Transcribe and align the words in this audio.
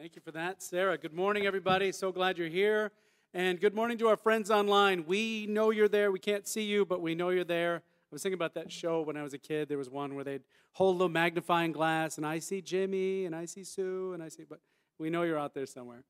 Thank 0.00 0.16
you 0.16 0.22
for 0.22 0.30
that, 0.30 0.62
Sarah. 0.62 0.96
Good 0.96 1.12
morning, 1.12 1.44
everybody. 1.44 1.92
So 1.92 2.10
glad 2.10 2.38
you're 2.38 2.48
here. 2.48 2.90
And 3.34 3.60
good 3.60 3.74
morning 3.74 3.98
to 3.98 4.08
our 4.08 4.16
friends 4.16 4.50
online. 4.50 5.04
We 5.06 5.46
know 5.46 5.68
you're 5.68 5.90
there. 5.90 6.10
We 6.10 6.18
can't 6.18 6.48
see 6.48 6.62
you, 6.62 6.86
but 6.86 7.02
we 7.02 7.14
know 7.14 7.28
you're 7.28 7.44
there. 7.44 7.76
I 7.76 8.08
was 8.10 8.22
thinking 8.22 8.38
about 8.38 8.54
that 8.54 8.72
show 8.72 9.02
when 9.02 9.18
I 9.18 9.22
was 9.22 9.34
a 9.34 9.38
kid. 9.38 9.68
There 9.68 9.76
was 9.76 9.90
one 9.90 10.14
where 10.14 10.24
they'd 10.24 10.40
hold 10.72 10.94
a 10.94 10.96
little 10.96 11.10
magnifying 11.10 11.72
glass, 11.72 12.16
and 12.16 12.24
I 12.24 12.38
see 12.38 12.62
Jimmy, 12.62 13.26
and 13.26 13.36
I 13.36 13.44
see 13.44 13.62
Sue, 13.62 14.14
and 14.14 14.22
I 14.22 14.30
see, 14.30 14.44
but 14.48 14.60
we 14.98 15.10
know 15.10 15.20
you're 15.20 15.38
out 15.38 15.52
there 15.52 15.66
somewhere. 15.66 16.02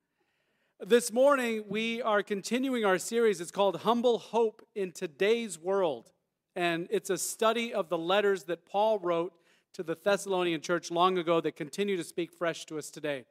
This 0.79 1.11
morning, 1.11 1.65
we 1.67 2.01
are 2.01 2.23
continuing 2.23 2.85
our 2.85 2.97
series. 2.97 3.41
It's 3.41 3.51
called 3.51 3.81
Humble 3.81 4.19
Hope 4.19 4.65
in 4.73 4.93
Today's 4.93 5.59
World. 5.59 6.13
And 6.55 6.87
it's 6.91 7.09
a 7.09 7.17
study 7.17 7.73
of 7.73 7.89
the 7.89 7.97
letters 7.97 8.45
that 8.45 8.65
Paul 8.65 8.99
wrote 8.99 9.33
to 9.73 9.83
the 9.83 9.97
Thessalonian 10.01 10.61
church 10.61 10.91
long 10.91 11.17
ago 11.17 11.41
that 11.41 11.57
continue 11.57 11.97
to 11.97 12.05
speak 12.05 12.31
fresh 12.31 12.65
to 12.67 12.77
us 12.77 12.89
today. 12.89 13.25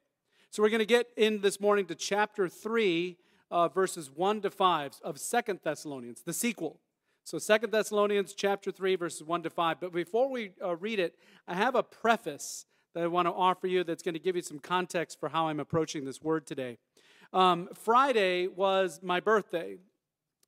So 0.52 0.64
we're 0.64 0.70
going 0.70 0.80
to 0.80 0.84
get 0.84 1.06
in 1.16 1.42
this 1.42 1.60
morning 1.60 1.86
to 1.86 1.94
chapter 1.94 2.48
3, 2.48 3.16
uh, 3.52 3.68
verses 3.68 4.10
1 4.10 4.40
to 4.40 4.50
5 4.50 4.94
of 5.04 5.20
Second 5.20 5.60
Thessalonians, 5.62 6.22
the 6.22 6.32
sequel. 6.32 6.80
So 7.22 7.38
Second 7.38 7.70
Thessalonians 7.70 8.34
chapter 8.34 8.72
3, 8.72 8.96
verses 8.96 9.22
1 9.22 9.44
to 9.44 9.50
5. 9.50 9.80
But 9.80 9.92
before 9.92 10.28
we 10.28 10.50
uh, 10.60 10.74
read 10.74 10.98
it, 10.98 11.14
I 11.46 11.54
have 11.54 11.76
a 11.76 11.84
preface 11.84 12.66
that 12.94 13.04
I 13.04 13.06
want 13.06 13.28
to 13.28 13.32
offer 13.32 13.68
you 13.68 13.84
that's 13.84 14.02
going 14.02 14.14
to 14.14 14.18
give 14.18 14.34
you 14.34 14.42
some 14.42 14.58
context 14.58 15.20
for 15.20 15.28
how 15.28 15.46
I'm 15.46 15.60
approaching 15.60 16.04
this 16.04 16.20
word 16.20 16.48
today. 16.48 16.78
Um, 17.32 17.68
Friday 17.72 18.48
was 18.48 18.98
my 19.04 19.20
birthday. 19.20 19.76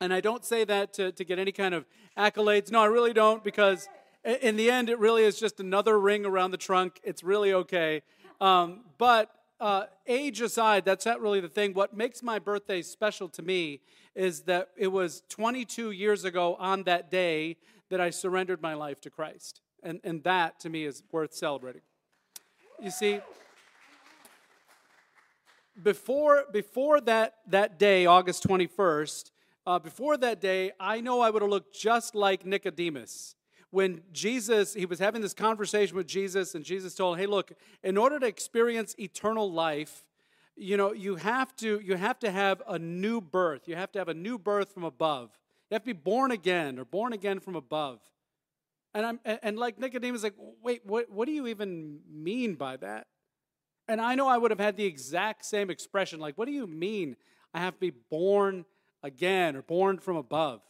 And 0.01 0.13
I 0.13 0.21
don't 0.21 0.45
say 0.45 0.65
that 0.65 0.93
to, 0.95 1.13
to 1.13 1.25
get 1.25 1.39
any 1.39 1.53
kind 1.53 1.75
of 1.77 1.87
accolades. 2.19 2.73
No, 2.73 2.81
I 2.81 2.87
really 2.87 3.13
don't, 3.13 3.45
because 3.45 3.89
in 4.25 4.57
the 4.57 4.69
end, 4.69 4.91
it 4.91 4.99
really 4.99 5.23
is 5.23 5.39
just 5.39 5.61
another 5.61 5.97
ring 5.97 6.27
around 6.27 6.51
the 6.51 6.57
trunk. 6.57 7.01
It's 7.05 7.23
really 7.23 7.53
okay. 7.53 8.03
Um, 8.41 8.81
but 8.99 9.31
uh, 9.63 9.87
age 10.09 10.41
aside, 10.41 10.85
that's 10.85 11.07
not 11.07 11.21
really 11.21 11.39
the 11.39 11.49
thing. 11.49 11.73
What 11.73 11.97
makes 11.97 12.21
my 12.21 12.41
birthday 12.41 12.83
special 12.83 13.29
to 13.29 13.43
me 13.43 13.81
is 14.13 14.41
that 14.43 14.71
it 14.77 14.89
was 14.89 15.23
22 15.29 15.93
years 15.93 16.25
ago 16.25 16.57
on 16.59 16.83
that 16.83 17.13
day 17.13 17.57
that 17.89 18.01
I 18.01 18.11
surrendered 18.11 18.61
my 18.61 18.75
life 18.75 19.01
to 19.03 19.11
Christ. 19.11 19.61
And, 19.85 20.01
and 20.03 20.25
that, 20.25 20.59
to 20.61 20.69
me, 20.69 20.85
is 20.85 21.05
worth 21.13 21.33
celebrating. 21.33 21.83
You 22.83 22.91
see, 22.91 23.21
before, 25.81 26.45
before 26.53 27.01
that, 27.03 27.37
that 27.47 27.79
day, 27.79 28.05
August 28.05 28.45
21st, 28.49 29.31
uh, 29.65 29.79
before 29.79 30.17
that 30.17 30.41
day, 30.41 30.73
I 30.81 31.01
know 31.01 31.21
I 31.21 31.31
would 31.31 31.41
have 31.41 31.51
looked 31.51 31.73
just 31.73 32.17
like 32.17 32.45
Nicodemus. 32.45 33.37
When 33.73 34.03
Jesus, 34.13 34.75
he 34.75 34.85
was 34.85 34.99
having 34.99 35.23
this 35.23 35.33
conversation 35.33 35.97
with 35.97 36.07
Jesus, 36.07 36.55
and 36.55 36.63
Jesus 36.63 36.95
told, 36.95 37.19
Hey, 37.19 37.25
look, 37.25 37.53
in 37.83 37.97
order 37.97 38.21
to 38.21 38.27
experience 38.27 38.95
eternal 38.99 39.51
life, 39.51 40.05
you 40.57 40.77
know, 40.77 40.93
you 40.93 41.17
have 41.17 41.57
to 41.57 41.81
you 41.81 41.97
have 41.97 42.19
to 42.19 42.31
have 42.31 42.63
a 42.69 42.79
new 42.79 43.23
birth. 43.23 43.67
You 43.67 43.77
have 43.77 43.91
to 43.93 43.99
have 43.99 44.09
a 44.09 44.15
new 44.15 44.39
birth 44.39 44.75
from 44.75 44.85
above. 44.85 45.31
You 45.71 45.75
have 45.75 45.83
to 45.85 45.87
be 45.87 45.93
born 45.95 46.33
again 46.33 46.79
or 46.79 46.85
born 46.85 47.15
again 47.15 47.41
from 47.41 47.57
above. 47.57 48.01
And 48.93 49.07
I'm 49.07 49.21
and 49.25 49.59
like 49.59 49.79
Nicodemus, 49.79 50.23
like, 50.23 50.35
wait, 50.63 50.83
what, 50.85 51.11
what 51.11 51.25
do 51.25 51.33
you 51.33 51.47
even 51.47 52.01
mean 52.11 52.57
by 52.57 52.77
that? 52.77 53.07
And 53.89 54.03
I 54.03 54.15
know 54.17 54.29
I 54.29 54.37
would 54.37 54.51
have 54.51 54.61
had 54.61 54.77
the 54.77 54.85
exact 54.85 55.47
same 55.47 55.71
expression 55.71 56.21
like, 56.21 56.37
what 56.37 56.47
do 56.47 56.53
you 56.53 56.67
mean 56.67 57.17
I 57.55 57.61
have 57.61 57.73
to 57.75 57.81
be 57.81 57.93
born 58.11 58.67
again 59.03 59.57
or 59.57 59.63
born 59.63 59.99
from 59.99 60.17
above? 60.17 60.61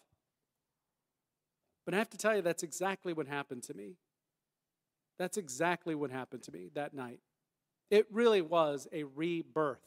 But 1.85 1.95
I 1.95 1.99
have 1.99 2.11
to 2.11 2.19
tell 2.19 2.37
you, 2.37 2.43
that's 2.43 2.63
exactly 2.63 3.13
what 3.13 3.27
happened 3.27 3.63
to 3.65 3.75
me. 3.75 3.97
That's 5.19 5.37
exactly 5.37 5.95
what 5.95 6.11
happened 6.11 6.43
to 6.45 6.53
me 6.53 6.71
that 6.75 6.95
night. 6.95 7.21
It 7.91 8.07
really 8.11 8.41
was 8.41 8.89
a 8.93 9.05
rebirth, 9.05 9.85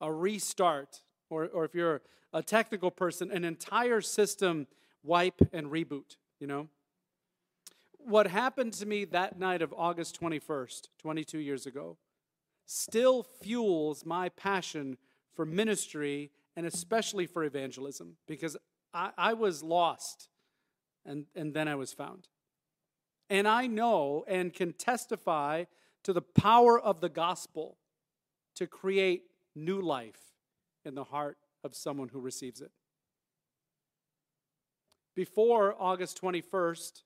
a 0.00 0.12
restart, 0.12 1.02
or, 1.30 1.46
or 1.46 1.64
if 1.64 1.74
you're 1.74 2.02
a 2.32 2.42
technical 2.42 2.90
person, 2.90 3.30
an 3.30 3.44
entire 3.44 4.00
system 4.00 4.66
wipe 5.02 5.40
and 5.52 5.66
reboot, 5.66 6.16
you 6.38 6.46
know? 6.46 6.68
What 7.98 8.26
happened 8.26 8.72
to 8.74 8.86
me 8.86 9.04
that 9.06 9.38
night 9.38 9.62
of 9.62 9.74
August 9.76 10.20
21st, 10.20 10.88
22 10.98 11.38
years 11.38 11.66
ago, 11.66 11.96
still 12.66 13.22
fuels 13.22 14.04
my 14.04 14.28
passion 14.30 14.96
for 15.34 15.44
ministry 15.44 16.30
and 16.56 16.66
especially 16.66 17.26
for 17.26 17.44
evangelism 17.44 18.16
because 18.26 18.56
I, 18.92 19.10
I, 19.16 19.32
was 19.34 19.62
lost 19.62 20.28
and, 21.04 21.26
and 21.34 21.54
then 21.54 21.68
I 21.68 21.74
was 21.74 21.92
found. 21.92 22.28
And 23.30 23.48
I 23.48 23.66
know 23.66 24.24
and 24.28 24.52
can 24.52 24.72
testify 24.72 25.64
to 26.04 26.12
the 26.12 26.22
power 26.22 26.78
of 26.78 27.00
the 27.00 27.08
gospel 27.08 27.78
to 28.56 28.66
create 28.66 29.24
new 29.54 29.80
life 29.80 30.20
in 30.84 30.94
the 30.94 31.04
heart 31.04 31.38
of 31.64 31.74
someone 31.74 32.08
who 32.08 32.20
receives 32.20 32.60
it. 32.60 32.70
Before 35.14 35.74
August 35.78 36.20
21st, 36.20 37.02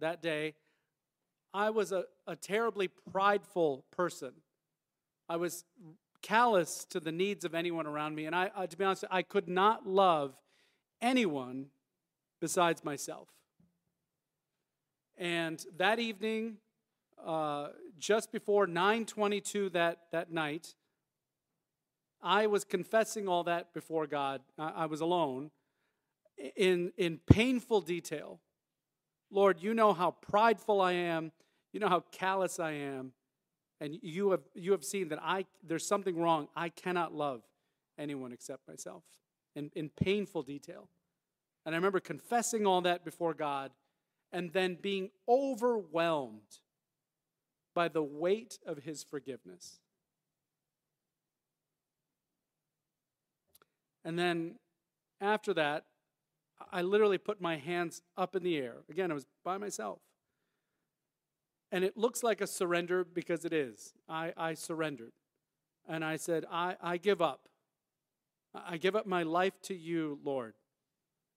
that 0.00 0.22
day, 0.22 0.54
I 1.52 1.70
was 1.70 1.92
a, 1.92 2.04
a 2.26 2.36
terribly 2.36 2.88
prideful 2.88 3.84
person. 3.90 4.32
I 5.28 5.36
was 5.36 5.64
callous 6.22 6.84
to 6.90 7.00
the 7.00 7.12
needs 7.12 7.44
of 7.44 7.54
anyone 7.54 7.86
around 7.86 8.14
me. 8.14 8.26
And 8.26 8.34
I, 8.34 8.48
to 8.66 8.76
be 8.76 8.84
honest, 8.84 9.04
I 9.10 9.22
could 9.22 9.48
not 9.48 9.86
love 9.86 10.34
anyone 11.00 11.66
besides 12.40 12.84
myself. 12.84 13.28
And 15.16 15.64
that 15.76 15.98
evening, 15.98 16.58
uh, 17.24 17.68
just 17.98 18.32
before 18.32 18.66
9:22 18.66 19.70
that 19.72 20.10
that 20.12 20.30
night, 20.30 20.74
I 22.22 22.46
was 22.46 22.64
confessing 22.64 23.28
all 23.28 23.44
that 23.44 23.72
before 23.72 24.06
God. 24.06 24.42
I, 24.58 24.68
I 24.68 24.86
was 24.86 25.00
alone, 25.00 25.50
in 26.56 26.92
in 26.96 27.18
painful 27.26 27.80
detail. 27.80 28.40
Lord, 29.30 29.62
you 29.62 29.74
know 29.74 29.92
how 29.92 30.12
prideful 30.12 30.80
I 30.80 30.92
am. 30.92 31.32
You 31.72 31.80
know 31.80 31.88
how 31.88 32.00
callous 32.12 32.58
I 32.60 32.72
am 32.72 33.12
and 33.80 33.98
you 34.02 34.30
have 34.30 34.42
you 34.54 34.72
have 34.72 34.84
seen 34.84 35.08
that 35.08 35.18
I 35.22 35.44
there's 35.66 35.86
something 35.86 36.18
wrong. 36.18 36.48
I 36.56 36.68
cannot 36.68 37.14
love 37.14 37.42
anyone 37.98 38.32
except 38.32 38.66
myself 38.68 39.02
in, 39.54 39.70
in 39.74 39.90
painful 39.90 40.42
detail. 40.42 40.88
And 41.64 41.74
I 41.74 41.78
remember 41.78 42.00
confessing 42.00 42.66
all 42.66 42.82
that 42.82 43.04
before 43.04 43.34
God 43.34 43.72
and 44.36 44.52
then 44.52 44.76
being 44.82 45.08
overwhelmed 45.26 46.60
by 47.74 47.88
the 47.88 48.02
weight 48.02 48.58
of 48.66 48.84
his 48.84 49.02
forgiveness. 49.02 49.80
And 54.04 54.18
then 54.18 54.56
after 55.22 55.54
that, 55.54 55.86
I 56.70 56.82
literally 56.82 57.16
put 57.16 57.40
my 57.40 57.56
hands 57.56 58.02
up 58.14 58.36
in 58.36 58.42
the 58.42 58.58
air. 58.58 58.74
Again, 58.90 59.10
I 59.10 59.14
was 59.14 59.24
by 59.42 59.56
myself. 59.56 60.00
And 61.72 61.82
it 61.82 61.96
looks 61.96 62.22
like 62.22 62.42
a 62.42 62.46
surrender 62.46 63.04
because 63.04 63.46
it 63.46 63.54
is. 63.54 63.94
I, 64.06 64.34
I 64.36 64.52
surrendered. 64.52 65.12
And 65.88 66.04
I 66.04 66.16
said, 66.16 66.44
I, 66.52 66.76
I 66.82 66.98
give 66.98 67.22
up. 67.22 67.48
I 68.54 68.76
give 68.76 68.96
up 68.96 69.06
my 69.06 69.22
life 69.22 69.62
to 69.62 69.74
you, 69.74 70.18
Lord. 70.22 70.52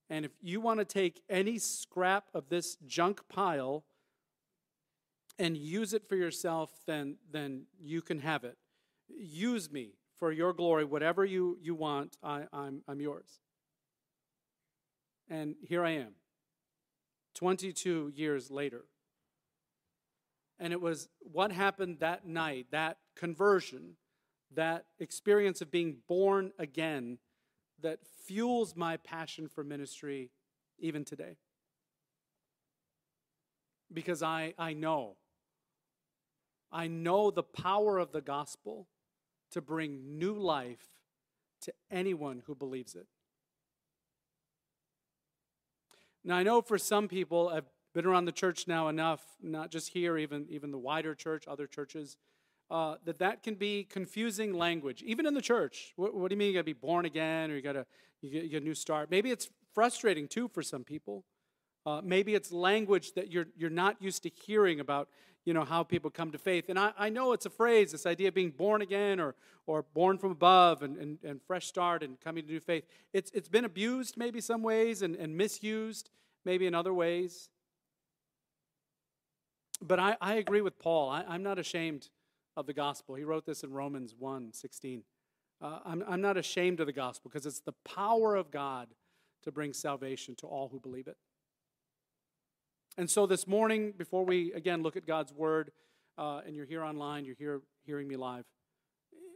And 0.10 0.26
if 0.26 0.32
you 0.42 0.60
want 0.60 0.80
to 0.80 0.86
take 0.86 1.22
any 1.30 1.60
scrap 1.60 2.26
of 2.34 2.50
this 2.50 2.78
junk 2.88 3.22
pile 3.30 3.84
and 5.38 5.56
use 5.56 5.94
it 5.94 6.08
for 6.10 6.16
yourself, 6.16 6.72
then, 6.88 7.18
then 7.32 7.66
you 7.80 8.02
can 8.02 8.20
have 8.20 8.44
it. 8.44 8.58
Use 9.08 9.72
me 9.72 9.94
for 10.18 10.32
your 10.32 10.52
glory. 10.52 10.84
Whatever 10.84 11.24
you, 11.26 11.58
you 11.62 11.76
want, 11.76 12.18
I, 12.24 12.44
I'm, 12.52 12.82
I'm 12.88 13.00
yours. 13.00 13.40
And 15.30 15.56
here 15.62 15.86
I 15.86 15.92
am, 15.92 16.14
22 17.36 18.12
years 18.16 18.50
later. 18.50 18.86
And 20.60 20.74
it 20.74 20.82
was 20.82 21.08
what 21.20 21.52
happened 21.52 22.00
that 22.00 22.28
night, 22.28 22.68
that 22.72 22.98
conversion, 23.16 23.96
that 24.54 24.86
experience 25.00 25.62
of 25.62 25.72
being 25.72 25.98
born 26.08 26.52
again, 26.58 27.20
that 27.82 28.00
fuels 28.26 28.76
my 28.76 28.98
passion 28.98 29.48
for 29.48 29.64
ministry 29.64 30.32
even 30.80 31.06
today. 31.06 31.38
Because 33.92 34.22
I, 34.22 34.54
I 34.58 34.74
know, 34.74 35.16
I 36.72 36.88
know 36.88 37.32
the 37.32 37.44
power 37.44 37.98
of 37.98 38.12
the 38.12 38.22
gospel 38.22 38.88
to 39.52 39.62
bring 39.62 40.20
new 40.20 40.34
life 40.34 40.86
to 41.62 41.74
anyone 41.90 42.44
who 42.46 42.56
believes 42.56 42.96
it. 42.96 43.08
Now, 46.24 46.36
I 46.36 46.44
know 46.44 46.62
for 46.62 46.78
some 46.78 47.08
people, 47.08 47.50
I've 47.50 47.66
been 47.94 48.06
around 48.06 48.26
the 48.26 48.32
church 48.32 48.68
now 48.68 48.88
enough, 48.88 49.22
not 49.42 49.72
just 49.72 49.90
here, 49.90 50.18
even, 50.18 50.46
even 50.50 50.72
the 50.72 50.78
wider 50.78 51.16
church, 51.16 51.46
other 51.48 51.66
churches, 51.66 52.18
uh, 52.72 52.96
that 53.06 53.20
that 53.20 53.44
can 53.44 53.56
be 53.56 53.84
confusing 53.84 54.54
language, 54.54 55.02
even 55.04 55.26
in 55.26 55.34
the 55.34 55.42
church. 55.42 55.94
What, 55.96 56.14
what 56.14 56.30
do 56.30 56.36
you 56.36 56.40
mean 56.40 56.50
you 56.50 56.54
got 56.54 56.60
to 56.60 56.64
be 56.64 56.74
born 56.74 57.06
again 57.06 57.52
or 57.52 57.56
you 57.56 57.62
got 57.62 57.74
to 57.74 57.86
you 58.22 58.30
get, 58.30 58.44
you 58.44 58.50
get 58.50 58.62
a 58.62 58.66
new 58.66 58.76
start? 58.76 59.10
Maybe 59.10 59.32
it's 59.32 59.50
frustrating 59.74 60.28
too 60.28 60.48
for 60.48 60.62
some 60.62 60.84
people. 60.84 61.24
Uh, 61.86 62.02
maybe 62.04 62.36
it's 62.36 62.52
language 62.52 63.14
that 63.14 63.32
you're, 63.32 63.48
you're 63.58 63.70
not 63.70 64.02
used 64.02 64.24
to 64.24 64.30
hearing 64.30 64.80
about 64.80 65.10
you 65.46 65.54
know, 65.54 65.64
how 65.64 65.84
people 65.84 66.12
come 66.12 66.32
to 66.32 66.38
faith. 66.38 66.70
And 66.70 66.78
I, 66.78 66.92
I 66.98 67.10
know 67.10 67.34
it's 67.34 67.46
a 67.46 67.50
phrase, 67.50 67.92
this 67.92 68.06
idea 68.06 68.28
of 68.28 68.34
being 68.34 68.52
born 68.52 68.82
again 68.82 69.20
or, 69.20 69.36
or 69.66 69.82
born 69.82 70.18
from 70.18 70.32
above 70.32 70.84
and, 70.84 70.98
and, 70.98 71.18
and 71.24 71.42
fresh 71.42 71.66
start 71.66 72.04
and 72.04 72.20
coming 72.20 72.46
to 72.46 72.52
new 72.52 72.60
faith. 72.60 72.84
It's, 73.14 73.32
it's 73.32 73.50
been 73.50 73.66
abused 73.66 74.18
maybe 74.18 74.42
some 74.42 74.62
ways 74.62 75.02
and, 75.02 75.16
and 75.16 75.36
misused 75.36 76.10
maybe 76.46 76.68
in 76.68 76.76
other 76.76 76.94
ways. 76.94 77.50
But 79.82 80.00
I, 80.00 80.18
I 80.20 80.36
agree 80.36 80.62
with 80.62 80.78
Paul. 80.78 81.10
I, 81.10 81.24
I'm 81.28 81.42
not 81.42 81.58
ashamed 81.58 82.10
of 82.60 82.66
the 82.66 82.74
gospel. 82.74 83.16
He 83.16 83.24
wrote 83.24 83.46
this 83.46 83.64
in 83.64 83.72
Romans 83.72 84.14
1 84.20 84.52
16. 84.54 85.04
Uh, 85.62 85.80
I'm, 85.86 86.04
I'm 86.08 86.22
not 86.22 86.38
ashamed 86.38 86.80
of 86.82 86.88
the 86.88 86.94
gospel 86.94 87.32
because 87.32 87.46
it's 87.46 87.62
the 87.62 87.74
power 87.86 88.36
of 88.36 88.52
God 88.52 88.90
to 89.44 89.52
bring 89.52 89.74
salvation 89.74 90.36
to 90.36 90.48
all 90.48 90.68
who 90.68 90.80
believe 90.80 91.08
it. 91.08 91.18
And 92.98 93.10
so 93.10 93.26
this 93.26 93.48
morning, 93.48 93.94
before 93.98 94.26
we 94.26 94.52
again 94.54 94.84
look 94.84 94.98
at 94.98 95.08
God's 95.08 95.34
word, 95.34 95.72
uh, 96.18 96.42
and 96.46 96.54
you're 96.54 96.66
here 96.66 96.84
online, 96.84 97.24
you're 97.24 97.36
here 97.40 97.62
hearing 97.86 98.08
me 98.10 98.18
live, 98.18 98.44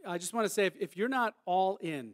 I 0.06 0.18
just 0.18 0.34
want 0.34 0.46
to 0.46 0.52
say 0.52 0.66
if, 0.66 0.74
if 0.78 0.96
you're 0.96 1.08
not 1.08 1.34
all 1.46 1.78
in, 1.80 2.12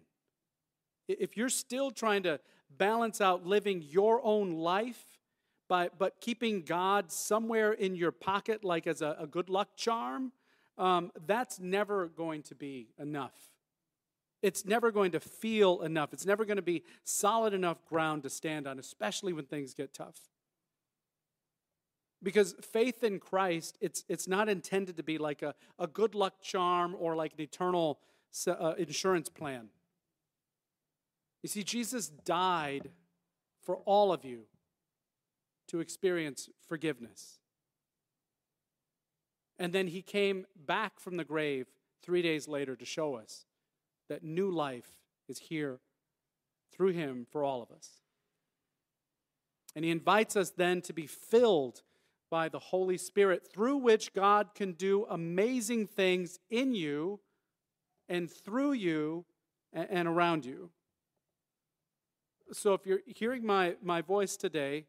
if 1.08 1.36
you're 1.36 1.48
still 1.48 1.90
trying 1.90 2.22
to 2.22 2.38
balance 2.78 3.20
out 3.20 3.44
living 3.44 3.82
your 3.82 4.24
own 4.24 4.52
life, 4.52 5.04
by, 5.68 5.88
but 5.98 6.20
keeping 6.20 6.62
God 6.62 7.10
somewhere 7.10 7.72
in 7.72 7.96
your 7.96 8.12
pocket, 8.12 8.64
like 8.64 8.86
as 8.86 9.02
a, 9.02 9.16
a 9.18 9.26
good 9.26 9.48
luck 9.48 9.70
charm, 9.76 10.32
um, 10.80 11.12
that's 11.26 11.60
never 11.60 12.08
going 12.08 12.42
to 12.44 12.54
be 12.54 12.88
enough. 12.98 13.34
It's 14.42 14.64
never 14.64 14.90
going 14.90 15.12
to 15.12 15.20
feel 15.20 15.82
enough. 15.82 16.14
It's 16.14 16.24
never 16.24 16.46
going 16.46 16.56
to 16.56 16.62
be 16.62 16.82
solid 17.04 17.52
enough 17.52 17.84
ground 17.84 18.22
to 18.22 18.30
stand 18.30 18.66
on, 18.66 18.78
especially 18.78 19.34
when 19.34 19.44
things 19.44 19.74
get 19.74 19.92
tough. 19.92 20.16
Because 22.22 22.54
faith 22.62 23.04
in 23.04 23.18
Christ, 23.18 23.76
it's, 23.82 24.04
it's 24.08 24.26
not 24.26 24.48
intended 24.48 24.96
to 24.96 25.02
be 25.02 25.18
like 25.18 25.42
a, 25.42 25.54
a 25.78 25.86
good 25.86 26.14
luck 26.14 26.40
charm 26.42 26.96
or 26.98 27.14
like 27.14 27.34
an 27.34 27.42
eternal 27.42 27.98
uh, 28.46 28.74
insurance 28.78 29.28
plan. 29.28 29.68
You 31.42 31.48
see, 31.50 31.62
Jesus 31.62 32.08
died 32.08 32.90
for 33.62 33.76
all 33.84 34.12
of 34.12 34.24
you 34.24 34.44
to 35.68 35.80
experience 35.80 36.48
forgiveness. 36.66 37.39
And 39.60 39.74
then 39.74 39.88
he 39.88 40.00
came 40.00 40.46
back 40.56 40.98
from 40.98 41.18
the 41.18 41.24
grave 41.24 41.66
three 42.02 42.22
days 42.22 42.48
later 42.48 42.74
to 42.74 42.84
show 42.86 43.14
us 43.14 43.44
that 44.08 44.24
new 44.24 44.50
life 44.50 44.88
is 45.28 45.38
here 45.38 45.80
through 46.72 46.92
him 46.92 47.26
for 47.30 47.44
all 47.44 47.62
of 47.62 47.70
us. 47.70 48.00
And 49.76 49.84
he 49.84 49.90
invites 49.90 50.34
us 50.34 50.50
then 50.50 50.80
to 50.82 50.94
be 50.94 51.06
filled 51.06 51.82
by 52.30 52.48
the 52.48 52.58
Holy 52.58 52.96
Spirit, 52.96 53.46
through 53.52 53.76
which 53.76 54.14
God 54.14 54.54
can 54.54 54.72
do 54.72 55.04
amazing 55.10 55.88
things 55.88 56.38
in 56.48 56.74
you 56.74 57.20
and 58.08 58.30
through 58.30 58.72
you 58.72 59.26
and 59.72 60.08
around 60.08 60.46
you. 60.46 60.70
So 62.52 62.72
if 62.72 62.86
you're 62.86 63.00
hearing 63.04 63.44
my, 63.44 63.76
my 63.82 64.00
voice 64.00 64.36
today, 64.36 64.86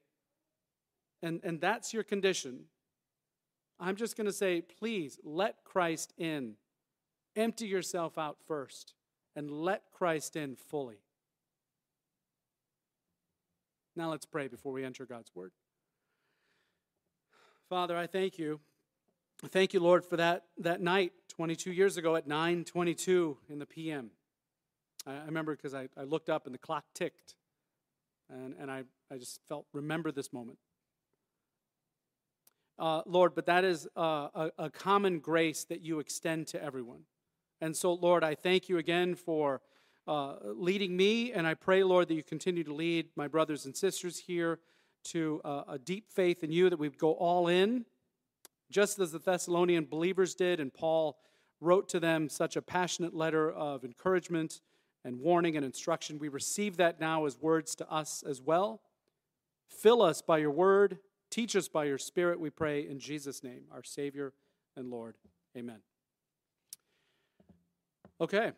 and, 1.22 1.42
and 1.44 1.60
that's 1.60 1.94
your 1.94 2.04
condition, 2.04 2.66
I'm 3.82 3.96
just 3.96 4.16
going 4.16 4.28
to 4.28 4.34
say, 4.34 4.62
please 4.62 5.20
let 5.24 5.64
Christ 5.66 6.14
in. 6.18 6.54
Empty 7.36 7.66
yourself 7.66 8.18
out 8.18 8.38
first 8.48 8.94
and 9.36 9.50
let 9.50 9.84
Christ 9.92 10.36
in 10.36 10.56
fully. 10.56 11.00
Now 13.96 14.12
let's 14.12 14.26
pray 14.26 14.48
before 14.48 14.72
we 14.72 14.86
enter 14.86 15.06
God's 15.06 15.32
word. 15.34 15.52
Father, 17.70 17.98
I 17.98 18.06
thank 18.06 18.38
you. 18.38 18.60
I 19.44 19.48
thank 19.48 19.74
you, 19.74 19.80
Lord, 19.80 20.06
for 20.06 20.18
that, 20.18 20.44
that 20.60 20.82
night 20.82 21.14
22 21.30 21.72
years 21.72 21.98
ago 21.98 22.16
at 22.16 22.28
9:22 22.28 23.38
in 23.50 23.58
the 23.60 23.66
p.m. 23.66 24.12
I, 25.08 25.14
I 25.14 25.26
remember 25.26 25.56
because 25.56 25.74
I, 25.74 25.90
I 25.98 26.04
looked 26.04 26.30
up 26.30 26.46
and 26.46 26.54
the 26.54 26.60
clock 26.60 26.86
ticked, 26.94 27.36
and, 28.30 28.54
and 28.60 28.70
I, 28.70 28.84
I 29.12 29.18
just 29.18 29.40
felt 29.48 29.66
remember 29.74 30.12
this 30.12 30.32
moment. 30.32 30.60
Uh, 32.82 33.04
Lord, 33.06 33.36
but 33.36 33.46
that 33.46 33.64
is 33.64 33.88
uh, 33.96 34.28
a, 34.34 34.52
a 34.58 34.70
common 34.72 35.20
grace 35.20 35.66
that 35.66 35.82
you 35.82 36.00
extend 36.00 36.48
to 36.48 36.64
everyone. 36.64 37.02
And 37.62 37.78
so, 37.78 37.94
Lord, 37.94 38.24
I 38.24 38.34
thank 38.34 38.70
you 38.70 38.80
again 38.80 39.14
for 39.14 39.62
uh, 40.08 40.38
leading 40.44 40.98
me, 40.98 41.32
and 41.32 41.46
I 41.46 41.54
pray, 41.54 41.84
Lord, 41.84 42.08
that 42.08 42.16
you 42.16 42.24
continue 42.24 42.64
to 42.64 42.74
lead 42.74 43.10
my 43.16 43.28
brothers 43.28 43.68
and 43.68 43.78
sisters 43.78 44.18
here 44.18 44.58
to 45.04 45.42
uh, 45.46 45.64
a 45.68 45.78
deep 45.78 46.10
faith 46.10 46.44
in 46.44 46.52
you, 46.52 46.72
that 46.72 46.80
we 46.80 46.90
would 46.90 46.98
go 46.98 47.12
all 47.12 47.48
in, 47.48 47.86
just 48.72 48.98
as 48.98 49.12
the 49.12 49.20
Thessalonian 49.20 49.86
believers 49.86 50.34
did, 50.34 50.60
and 50.60 50.74
Paul 50.74 51.20
wrote 51.60 51.88
to 51.90 52.00
them 52.00 52.30
such 52.30 52.56
a 52.56 52.64
passionate 52.64 53.14
letter 53.14 53.52
of 53.52 53.86
encouragement 53.86 54.60
and 55.06 55.20
warning 55.20 55.56
and 55.56 55.64
instruction. 55.64 56.18
We 56.18 56.30
receive 56.30 56.78
that 56.78 57.00
now 57.00 57.26
as 57.28 57.38
words 57.40 57.76
to 57.76 57.88
us 57.92 58.24
as 58.28 58.42
well. 58.42 58.82
Fill 59.70 60.02
us 60.02 60.24
by 60.24 60.40
your 60.40 60.50
word, 60.50 60.98
teach 61.32 61.56
us 61.56 61.68
by 61.68 61.86
your 61.86 61.98
spirit, 61.98 62.40
we 62.40 62.52
pray 62.52 62.88
in 62.88 63.00
Jesus' 63.00 63.44
name, 63.44 63.64
our 63.72 63.84
Savior 63.84 64.34
and 64.76 64.92
Lord. 64.92 65.16
Amen. 65.58 65.80
Okay, 68.20 68.52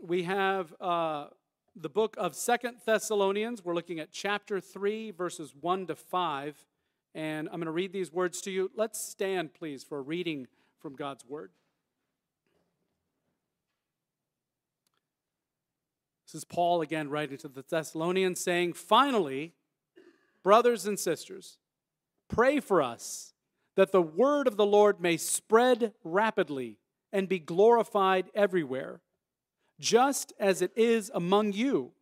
we 0.00 0.22
have 0.22 0.72
uh, 0.80 1.26
the 1.74 1.88
book 1.88 2.14
of 2.18 2.36
Second 2.36 2.76
Thessalonians. 2.86 3.64
We're 3.64 3.74
looking 3.74 3.98
at 3.98 4.12
chapter 4.12 4.60
3, 4.60 5.10
verses 5.10 5.54
1 5.60 5.88
to 5.88 5.96
5. 5.96 6.64
And 7.14 7.48
I'm 7.48 7.56
going 7.56 7.66
to 7.66 7.72
read 7.72 7.92
these 7.92 8.12
words 8.12 8.40
to 8.42 8.50
you. 8.50 8.70
Let's 8.76 9.00
stand, 9.00 9.54
please, 9.54 9.82
for 9.82 9.98
a 9.98 10.02
reading 10.02 10.46
from 10.80 10.94
God's 10.94 11.24
word. 11.26 11.50
This 16.26 16.34
is 16.34 16.44
Paul 16.44 16.82
again 16.82 17.08
writing 17.08 17.38
to 17.38 17.48
the 17.48 17.64
Thessalonians, 17.68 18.38
saying, 18.38 18.74
Finally, 18.74 19.54
brothers 20.42 20.86
and 20.86 20.98
sisters, 20.98 21.56
pray 22.28 22.60
for 22.60 22.82
us 22.82 23.32
that 23.76 23.92
the 23.92 24.02
word 24.02 24.46
of 24.46 24.56
the 24.56 24.66
Lord 24.66 25.00
may 25.00 25.16
spread 25.16 25.92
rapidly 26.02 26.78
and 27.12 27.28
be 27.28 27.38
glorified 27.38 28.30
everywhere 28.34 29.00
just 29.80 30.32
as 30.38 30.60
it 30.60 30.72
is 30.76 31.10
among 31.14 31.52
you, 31.52 31.92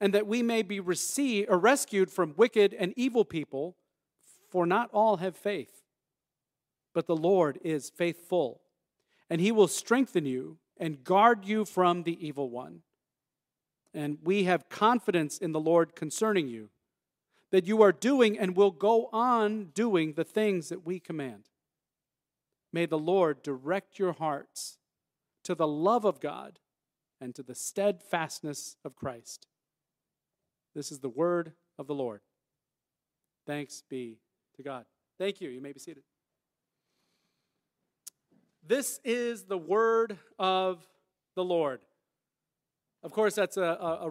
and 0.00 0.12
that 0.12 0.26
we 0.26 0.42
may 0.42 0.62
be 0.62 0.80
received 0.80 1.48
or 1.50 1.58
rescued 1.58 2.10
from 2.10 2.34
wicked 2.36 2.74
and 2.74 2.92
evil 2.96 3.24
people, 3.24 3.76
for 4.50 4.66
not 4.66 4.90
all 4.92 5.16
have 5.18 5.36
faith. 5.36 5.82
But 6.92 7.06
the 7.06 7.16
Lord 7.16 7.58
is 7.62 7.90
faithful, 7.90 8.60
and 9.28 9.40
he 9.40 9.52
will 9.52 9.68
strengthen 9.68 10.26
you 10.26 10.58
and 10.76 11.04
guard 11.04 11.44
you 11.44 11.64
from 11.64 12.02
the 12.02 12.26
evil 12.26 12.50
one. 12.50 12.82
And 13.94 14.18
we 14.22 14.44
have 14.44 14.68
confidence 14.68 15.38
in 15.38 15.52
the 15.52 15.60
Lord 15.60 15.94
concerning 15.94 16.48
you, 16.48 16.68
that 17.50 17.66
you 17.66 17.82
are 17.82 17.92
doing 17.92 18.38
and 18.38 18.56
will 18.56 18.70
go 18.70 19.08
on 19.12 19.66
doing 19.74 20.12
the 20.12 20.24
things 20.24 20.68
that 20.68 20.86
we 20.86 21.00
command. 21.00 21.44
May 22.72 22.86
the 22.86 22.98
Lord 22.98 23.42
direct 23.42 23.98
your 23.98 24.12
hearts 24.12 24.78
to 25.44 25.54
the 25.54 25.66
love 25.66 26.04
of 26.04 26.20
God 26.20 26.60
and 27.20 27.34
to 27.34 27.42
the 27.42 27.54
steadfastness 27.54 28.76
of 28.84 28.94
Christ. 28.94 29.46
This 30.74 30.92
is 30.92 31.00
the 31.00 31.08
word 31.08 31.52
of 31.78 31.86
the 31.86 31.94
Lord. 31.94 32.20
Thanks 33.46 33.82
be 33.88 34.18
to 34.56 34.62
God. 34.62 34.84
Thank 35.18 35.40
you. 35.40 35.50
You 35.50 35.60
may 35.60 35.72
be 35.72 35.80
seated. 35.80 36.04
This 38.66 39.00
is 39.04 39.44
the 39.44 39.58
word 39.58 40.16
of 40.38 40.86
the 41.34 41.44
Lord. 41.44 41.80
Of 43.02 43.12
course, 43.12 43.34
that's 43.34 43.56
a, 43.56 43.62
a, 43.62 43.98
a, 44.02 44.10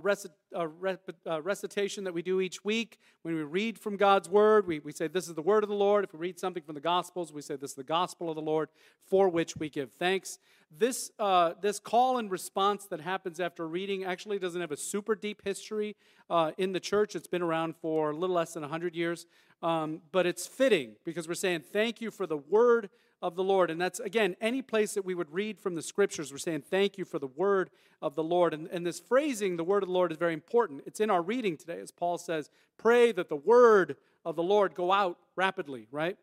a, 0.53 1.41
recitation 1.41 2.03
that 2.03 2.13
we 2.13 2.22
do 2.22 2.41
each 2.41 2.63
week. 2.63 3.00
When 3.22 3.36
we 3.36 3.44
read 3.44 3.77
from 3.77 3.98
God's 3.98 4.29
Word, 4.29 4.68
we, 4.68 4.79
we 4.79 4.91
say, 4.91 5.08
This 5.08 5.27
is 5.27 5.36
the 5.36 5.41
Word 5.41 5.63
of 5.63 5.70
the 5.70 5.75
Lord. 5.75 6.03
If 6.03 6.13
we 6.13 6.20
read 6.20 6.39
something 6.39 6.63
from 6.63 6.75
the 6.75 6.82
Gospels, 6.82 7.32
we 7.32 7.41
say, 7.41 7.56
This 7.56 7.72
is 7.72 7.75
the 7.75 7.84
Gospel 7.84 8.29
of 8.29 8.36
the 8.36 8.41
Lord, 8.41 8.70
for 9.06 9.29
which 9.29 9.58
we 9.58 9.70
give 9.70 9.91
thanks. 9.94 10.39
This, 10.72 11.12
uh, 11.20 11.53
this 11.62 11.79
call 11.79 12.18
and 12.18 12.29
response 12.29 12.86
that 12.86 13.01
happens 13.01 13.39
after 13.39 13.68
reading 13.68 14.03
actually 14.03 14.39
doesn't 14.39 14.62
have 14.62 14.72
a 14.72 14.77
super 14.77 15.15
deep 15.15 15.41
history 15.44 15.96
uh, 16.29 16.51
in 16.58 16.74
the 16.74 16.79
church. 16.79 17.15
It's 17.15 17.27
been 17.27 17.41
around 17.41 17.75
for 17.75 18.12
a 18.12 18.15
little 18.15 18.36
less 18.36 18.53
than 18.53 18.62
100 18.62 18.96
years. 18.96 19.25
Um, 19.62 20.01
but 20.12 20.25
it's 20.25 20.48
fitting 20.48 20.96
because 21.03 21.27
we're 21.27 21.34
saying, 21.34 21.63
Thank 21.74 22.01
you 22.01 22.12
for 22.12 22.27
the 22.27 22.38
Word 22.38 22.89
of 23.22 23.36
the 23.36 23.44
Lord. 23.44 23.70
And 23.70 23.80
that's, 23.80 24.00
again, 24.00 24.36
any 24.40 24.62
place 24.62 24.94
that 24.94 25.06
we 25.06 25.14
would 25.16 25.32
read 25.34 25.60
from 25.60 25.76
the 25.76 25.82
scriptures, 25.82 26.32
we're 26.32 26.38
saying, 26.38 26.64
Thank 26.70 26.98
you 26.98 27.06
for 27.06 27.20
the 27.20 27.28
word 27.28 27.70
of 28.02 28.16
the 28.16 28.24
Lord. 28.24 28.54
And, 28.54 28.68
and 28.68 28.86
this 28.86 29.00
phrasing, 29.00 29.58
the 29.58 29.64
word 29.64 29.84
of 29.84 29.90
the 29.90 29.94
Lord, 29.94 30.12
is 30.12 30.18
very 30.18 30.34
important. 30.34 30.84
It's 30.86 31.00
in 31.00 31.10
our 31.10 31.22
reading 31.22 31.58
today, 31.58 31.80
as 31.82 31.92
Paul 31.92 32.18
says, 32.18 32.50
Pray 32.78 33.12
that 33.12 33.30
the 33.30 33.36
word 33.36 33.98
of 34.26 34.36
the 34.36 34.44
Lord 34.44 34.74
go 34.74 34.92
out 34.92 35.18
rapidly, 35.36 35.88
right? 35.92 36.18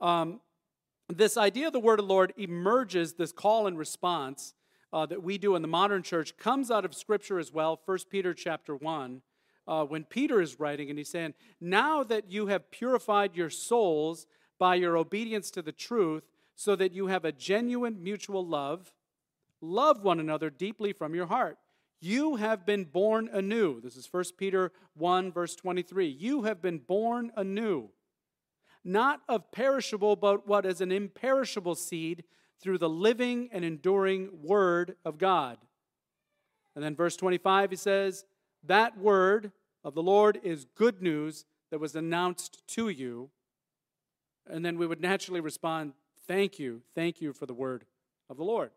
Um, 0.00 0.40
this 1.08 1.36
idea 1.36 1.66
of 1.66 1.72
the 1.72 1.80
word 1.80 1.98
of 1.98 2.06
the 2.06 2.12
Lord 2.12 2.32
emerges, 2.36 3.14
this 3.14 3.32
call 3.32 3.66
and 3.66 3.76
response 3.76 4.54
uh, 4.92 5.06
that 5.06 5.22
we 5.22 5.38
do 5.38 5.56
in 5.56 5.62
the 5.62 5.68
modern 5.68 6.02
church 6.02 6.36
comes 6.36 6.70
out 6.70 6.84
of 6.84 6.94
scripture 6.94 7.38
as 7.38 7.52
well. 7.52 7.80
1 7.84 7.98
Peter 8.10 8.32
chapter 8.32 8.74
1. 8.76 9.22
uh, 9.66 9.84
when 9.84 10.04
Peter 10.04 10.40
is 10.40 10.58
writing, 10.58 10.88
and 10.88 10.98
he's 10.98 11.08
saying, 11.10 11.34
Now 11.60 12.02
that 12.04 12.30
you 12.30 12.48
have 12.48 12.70
purified 12.70 13.36
your 13.36 13.50
souls 13.50 14.26
by 14.60 14.76
your 14.76 14.96
obedience 14.96 15.50
to 15.50 15.62
the 15.62 15.72
truth, 15.72 16.22
so 16.54 16.76
that 16.76 16.92
you 16.92 17.08
have 17.08 17.24
a 17.24 17.32
genuine 17.32 18.00
mutual 18.00 18.46
love, 18.46 18.92
love 19.60 20.02
one 20.02 20.20
another 20.20 20.50
deeply 20.50 20.92
from 20.92 21.14
your 21.14 21.26
heart. 21.26 21.58
You 22.00 22.36
have 22.36 22.64
been 22.64 22.84
born 22.84 23.28
anew. 23.32 23.80
This 23.80 23.96
is 23.96 24.08
1 24.10 24.24
Peter 24.36 24.70
1, 24.94 25.32
verse 25.32 25.56
23. 25.56 26.06
You 26.06 26.42
have 26.42 26.62
been 26.62 26.78
born 26.78 27.32
anew, 27.36 27.88
not 28.84 29.22
of 29.28 29.50
perishable, 29.50 30.16
but 30.16 30.46
what 30.46 30.64
is 30.64 30.80
an 30.80 30.92
imperishable 30.92 31.74
seed 31.74 32.24
through 32.60 32.78
the 32.78 32.88
living 32.88 33.48
and 33.52 33.64
enduring 33.64 34.28
Word 34.42 34.96
of 35.04 35.16
God. 35.16 35.58
And 36.74 36.84
then 36.84 36.94
verse 36.94 37.16
25, 37.16 37.70
he 37.70 37.76
says, 37.76 38.24
That 38.64 38.98
word 38.98 39.52
of 39.82 39.94
the 39.94 40.02
Lord 40.02 40.38
is 40.42 40.66
good 40.74 41.02
news 41.02 41.44
that 41.70 41.80
was 41.80 41.96
announced 41.96 42.66
to 42.68 42.88
you. 42.88 43.30
And 44.52 44.64
then 44.64 44.78
we 44.78 44.86
would 44.86 45.00
naturally 45.00 45.40
respond, 45.40 45.92
Thank 46.26 46.58
you, 46.58 46.82
thank 46.94 47.20
you 47.20 47.32
for 47.32 47.46
the 47.46 47.54
word 47.54 47.84
of 48.28 48.36
the 48.36 48.44
Lord. 48.44 48.70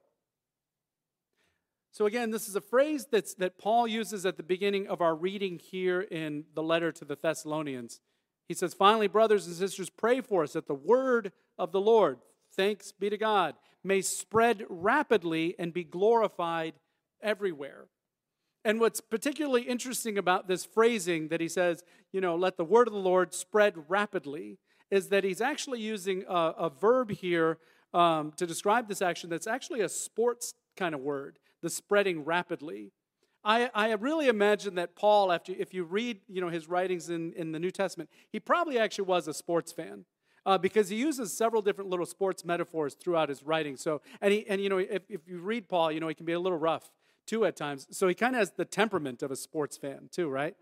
So, 1.92 2.08
again, 2.08 2.32
this 2.32 2.50
is 2.50 2.56
a 2.56 2.62
phrase 2.62 3.06
that's, 3.12 3.36
that 3.36 3.60
Paul 3.60 3.88
uses 3.88 4.26
at 4.26 4.38
the 4.38 4.44
beginning 4.44 4.88
of 4.88 5.02
our 5.02 5.14
reading 5.14 5.60
here 5.60 6.02
in 6.02 6.46
the 6.56 6.64
letter 6.64 6.92
to 6.92 7.06
the 7.06 7.16
Thessalonians. 7.16 8.00
He 8.48 8.56
says, 8.56 8.74
Finally, 8.74 9.08
brothers 9.08 9.46
and 9.46 9.56
sisters, 9.56 9.92
pray 9.92 10.22
for 10.22 10.44
us 10.44 10.54
that 10.54 10.68
the 10.68 10.74
word 10.74 11.32
of 11.60 11.72
the 11.72 11.82
Lord, 11.82 12.18
thanks 12.56 12.92
be 12.92 13.12
to 13.12 13.18
God, 13.18 13.56
may 13.84 14.02
spread 14.02 14.66
rapidly 14.70 15.54
and 15.60 15.72
be 15.72 15.84
glorified 15.84 16.74
everywhere. 17.22 17.86
And 18.66 18.80
what's 18.80 19.02
particularly 19.02 19.64
interesting 19.64 20.18
about 20.18 20.48
this 20.48 20.66
phrasing 20.66 21.28
that 21.28 21.42
he 21.42 21.50
says, 21.50 21.84
you 22.12 22.22
know, 22.22 22.36
let 22.36 22.58
the 22.58 22.66
word 22.66 22.88
of 22.88 22.94
the 22.94 23.00
Lord 23.00 23.34
spread 23.34 23.76
rapidly, 23.88 24.58
is 24.94 25.10
that 25.10 25.24
he's 25.24 25.42
actually 25.42 25.80
using 25.80 26.24
a, 26.30 26.54
a 26.68 26.70
verb 26.70 27.10
here 27.10 27.58
um, 27.96 28.32
to 28.38 28.46
describe 28.46 28.88
this 28.88 29.02
action 29.02 29.28
that's 29.28 29.48
actually 29.48 29.82
a 29.82 29.90
sports 29.90 30.54
kind 30.78 30.94
of 30.94 31.02
word 31.02 31.40
the 31.64 31.70
spreading 31.70 32.26
rapidly. 32.26 32.92
I, 33.44 33.72
I 33.74 33.94
really 33.94 34.28
imagine 34.28 34.76
that 34.76 34.96
Paul, 34.96 35.32
after 35.32 35.54
if 35.58 35.74
you 35.74 35.86
read 35.86 36.20
you 36.28 36.42
know, 36.42 36.50
his 36.50 36.68
writings 36.68 37.10
in, 37.10 37.32
in 37.34 37.54
the 37.54 37.60
New 37.60 37.72
Testament, 37.72 38.10
he 38.30 38.40
probably 38.40 38.78
actually 38.78 39.06
was 39.06 39.28
a 39.28 39.34
sports 39.34 39.72
fan. 39.72 40.06
Uh, 40.46 40.58
because 40.58 40.90
he 40.90 40.98
uses 40.98 41.32
several 41.32 41.62
different 41.62 41.90
little 41.90 42.06
sports 42.06 42.44
metaphors 42.44 42.96
throughout 42.96 43.30
his 43.30 43.44
writing. 43.44 43.78
So, 43.78 44.02
and 44.20 44.34
he, 44.34 44.46
and 44.50 44.60
you 44.60 44.68
know, 44.68 44.78
if, 44.78 45.04
if 45.08 45.22
you 45.26 45.40
read 45.40 45.70
Paul, 45.70 45.90
you 45.90 46.02
know, 46.02 46.10
he 46.10 46.14
can 46.14 46.26
be 46.26 46.34
a 46.34 46.40
little 46.40 46.58
rough 46.58 46.92
too 47.26 47.46
at 47.46 47.56
times. 47.56 47.88
So 47.92 48.10
he 48.10 48.14
kind 48.14 48.36
of 48.36 48.40
has 48.40 48.52
the 48.52 48.66
temperament 48.66 49.24
of 49.24 49.32
a 49.32 49.38
sports 49.38 49.78
fan 49.78 50.10
too, 50.12 50.28
right? 50.28 50.54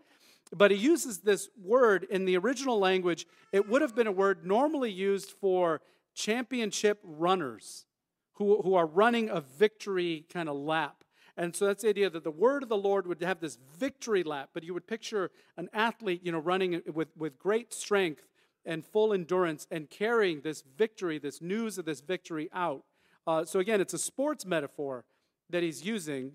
But 0.54 0.70
he 0.70 0.76
uses 0.76 1.20
this 1.20 1.48
word 1.60 2.04
in 2.10 2.24
the 2.26 2.36
original 2.36 2.78
language. 2.78 3.26
It 3.52 3.68
would 3.68 3.80
have 3.82 3.94
been 3.94 4.06
a 4.06 4.12
word 4.12 4.44
normally 4.44 4.90
used 4.90 5.30
for 5.40 5.80
championship 6.14 7.00
runners 7.02 7.86
who, 8.34 8.60
who 8.62 8.74
are 8.74 8.86
running 8.86 9.30
a 9.30 9.40
victory 9.40 10.26
kind 10.32 10.48
of 10.48 10.56
lap. 10.56 11.04
And 11.36 11.56
so 11.56 11.66
that's 11.66 11.82
the 11.82 11.88
idea 11.88 12.10
that 12.10 12.24
the 12.24 12.30
word 12.30 12.62
of 12.62 12.68
the 12.68 12.76
Lord 12.76 13.06
would 13.06 13.22
have 13.22 13.40
this 13.40 13.56
victory 13.78 14.22
lap, 14.22 14.50
but 14.52 14.62
you 14.62 14.74
would 14.74 14.86
picture 14.86 15.30
an 15.56 15.70
athlete, 15.72 16.20
you 16.22 16.30
know, 16.30 16.38
running 16.38 16.82
with, 16.92 17.16
with 17.16 17.38
great 17.38 17.72
strength 17.72 18.26
and 18.66 18.84
full 18.84 19.12
endurance 19.12 19.66
and 19.70 19.88
carrying 19.88 20.42
this 20.42 20.62
victory, 20.76 21.18
this 21.18 21.40
news 21.40 21.78
of 21.78 21.86
this 21.86 22.00
victory 22.00 22.50
out. 22.52 22.84
Uh, 23.26 23.44
so 23.44 23.60
again, 23.60 23.80
it's 23.80 23.94
a 23.94 23.98
sports 23.98 24.44
metaphor 24.44 25.04
that 25.48 25.62
he's 25.62 25.84
using 25.84 26.32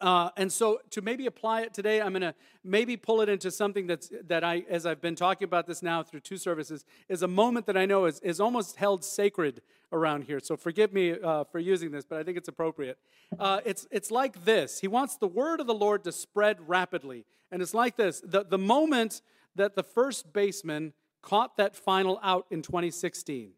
uh, 0.00 0.30
and 0.36 0.52
so 0.52 0.80
to 0.90 1.00
maybe 1.00 1.26
apply 1.26 1.62
it 1.62 1.72
today, 1.72 2.00
I'm 2.02 2.12
going 2.12 2.20
to 2.22 2.34
maybe 2.62 2.96
pull 2.96 3.22
it 3.22 3.28
into 3.28 3.50
something 3.50 3.86
that's 3.86 4.10
that 4.26 4.44
I, 4.44 4.64
as 4.68 4.84
I've 4.84 5.00
been 5.00 5.14
talking 5.14 5.44
about 5.44 5.66
this 5.66 5.82
now 5.82 6.02
through 6.02 6.20
two 6.20 6.36
services, 6.36 6.84
is 7.08 7.22
a 7.22 7.28
moment 7.28 7.66
that 7.66 7.76
I 7.76 7.86
know 7.86 8.04
is, 8.04 8.20
is 8.20 8.38
almost 8.38 8.76
held 8.76 9.04
sacred 9.04 9.62
around 9.92 10.24
here. 10.24 10.38
So 10.40 10.56
forgive 10.56 10.92
me 10.92 11.12
uh, 11.12 11.44
for 11.44 11.58
using 11.58 11.92
this, 11.92 12.04
but 12.04 12.18
I 12.18 12.24
think 12.24 12.36
it's 12.36 12.48
appropriate. 12.48 12.98
Uh, 13.38 13.60
it's 13.64 13.86
it's 13.90 14.10
like 14.10 14.44
this. 14.44 14.80
He 14.80 14.88
wants 14.88 15.16
the 15.16 15.28
word 15.28 15.60
of 15.60 15.66
the 15.66 15.74
Lord 15.74 16.04
to 16.04 16.12
spread 16.12 16.58
rapidly, 16.68 17.24
and 17.50 17.62
it's 17.62 17.74
like 17.74 17.96
this: 17.96 18.20
the 18.24 18.44
the 18.44 18.58
moment 18.58 19.22
that 19.54 19.76
the 19.76 19.82
first 19.82 20.32
baseman 20.32 20.92
caught 21.22 21.56
that 21.56 21.74
final 21.74 22.20
out 22.22 22.46
in 22.50 22.60
2016, 22.60 23.52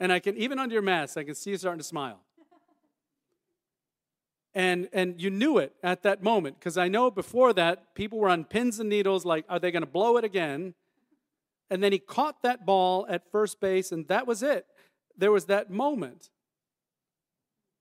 and 0.00 0.12
I 0.12 0.18
can 0.18 0.36
even 0.36 0.58
under 0.58 0.72
your 0.72 0.82
mask, 0.82 1.16
I 1.16 1.22
can 1.22 1.36
see 1.36 1.50
you 1.50 1.56
starting 1.56 1.78
to 1.78 1.84
smile 1.84 2.20
and 4.54 4.88
and 4.92 5.20
you 5.20 5.30
knew 5.30 5.58
it 5.58 5.74
at 5.82 6.02
that 6.02 6.22
moment 6.22 6.58
because 6.58 6.76
i 6.76 6.86
know 6.86 7.10
before 7.10 7.52
that 7.52 7.94
people 7.94 8.18
were 8.18 8.28
on 8.28 8.44
pins 8.44 8.78
and 8.78 8.88
needles 8.88 9.24
like 9.24 9.44
are 9.48 9.58
they 9.58 9.70
going 9.70 9.82
to 9.82 9.90
blow 9.90 10.16
it 10.16 10.24
again? 10.24 10.74
And 11.70 11.82
then 11.82 11.90
he 11.90 11.98
caught 11.98 12.42
that 12.42 12.66
ball 12.66 13.06
at 13.08 13.30
first 13.32 13.58
base 13.58 13.92
and 13.92 14.06
that 14.08 14.26
was 14.26 14.42
it. 14.42 14.66
There 15.16 15.32
was 15.32 15.46
that 15.46 15.70
moment. 15.70 16.28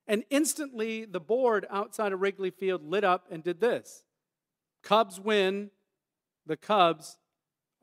And 0.07 0.23
instantly 0.29 1.03
the 1.03 1.19
board 1.19 1.65
outside 1.69 2.13
of 2.13 2.21
wrigley 2.21 2.51
field 2.51 2.85
lit 2.85 3.03
up 3.03 3.27
and 3.29 3.43
did 3.43 3.59
this. 3.59 4.03
Cubs 4.81 5.19
win. 5.19 5.71
The 6.45 6.55
cubs 6.55 7.17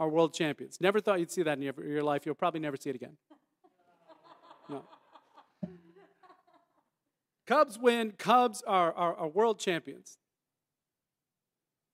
are 0.00 0.08
world 0.08 0.32
champions. 0.32 0.80
Never 0.80 0.98
thought 0.98 1.20
you'd 1.20 1.30
see 1.30 1.42
that 1.42 1.58
in 1.58 1.62
your, 1.62 2.02
life. 2.02 2.24
You'll 2.24 2.34
probably 2.34 2.60
never 2.60 2.78
see 2.78 2.88
it 2.88 2.96
again. 2.96 3.18
No 4.70 4.82
Cubs 7.48 7.78
win. 7.78 8.12
Cubs 8.18 8.62
are, 8.66 8.92
are, 8.92 9.16
are 9.16 9.28
world 9.28 9.58
champions. 9.58 10.18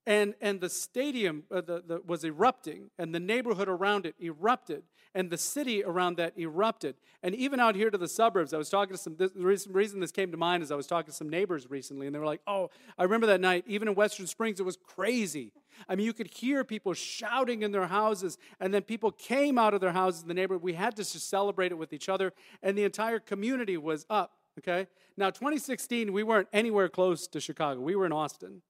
And, 0.04 0.34
and 0.40 0.60
the 0.60 0.68
stadium 0.68 1.44
uh, 1.48 1.60
the, 1.60 1.82
the, 1.86 2.02
was 2.04 2.24
erupting, 2.24 2.90
and 2.98 3.14
the 3.14 3.20
neighborhood 3.20 3.68
around 3.68 4.04
it 4.04 4.16
erupted, 4.20 4.82
and 5.14 5.30
the 5.30 5.38
city 5.38 5.84
around 5.84 6.16
that 6.16 6.36
erupted. 6.36 6.96
And 7.22 7.36
even 7.36 7.60
out 7.60 7.76
here 7.76 7.88
to 7.88 7.96
the 7.96 8.08
suburbs, 8.08 8.52
I 8.52 8.58
was 8.58 8.68
talking 8.68 8.96
to 8.96 9.00
some, 9.00 9.14
this, 9.16 9.30
the 9.30 9.46
reason, 9.70 10.00
this 10.00 10.10
came 10.10 10.32
to 10.32 10.36
mind 10.36 10.64
is 10.64 10.72
I 10.72 10.74
was 10.74 10.88
talking 10.88 11.06
to 11.06 11.16
some 11.16 11.30
neighbors 11.30 11.70
recently, 11.70 12.06
and 12.06 12.14
they 12.14 12.18
were 12.18 12.26
like, 12.26 12.42
oh, 12.48 12.68
I 12.98 13.04
remember 13.04 13.28
that 13.28 13.40
night, 13.40 13.64
even 13.68 13.86
in 13.86 13.94
Western 13.94 14.26
Springs, 14.26 14.58
it 14.58 14.64
was 14.64 14.76
crazy. 14.76 15.52
I 15.88 15.94
mean, 15.94 16.04
you 16.04 16.12
could 16.12 16.30
hear 16.34 16.64
people 16.64 16.94
shouting 16.94 17.62
in 17.62 17.70
their 17.70 17.86
houses, 17.86 18.38
and 18.58 18.74
then 18.74 18.82
people 18.82 19.12
came 19.12 19.56
out 19.56 19.72
of 19.72 19.80
their 19.80 19.92
houses 19.92 20.22
in 20.22 20.28
the 20.28 20.34
neighborhood. 20.34 20.64
We 20.64 20.74
had 20.74 20.96
to 20.96 21.04
just 21.04 21.30
celebrate 21.30 21.70
it 21.70 21.78
with 21.78 21.92
each 21.92 22.08
other, 22.08 22.32
and 22.60 22.76
the 22.76 22.84
entire 22.84 23.20
community 23.20 23.76
was 23.76 24.04
up 24.10 24.32
okay? 24.58 24.86
Now, 25.16 25.30
2016, 25.30 26.12
we 26.12 26.22
weren't 26.22 26.48
anywhere 26.52 26.88
close 26.88 27.26
to 27.28 27.40
Chicago. 27.40 27.80
We 27.80 27.96
were 27.96 28.06
in 28.06 28.12
Austin. 28.12 28.62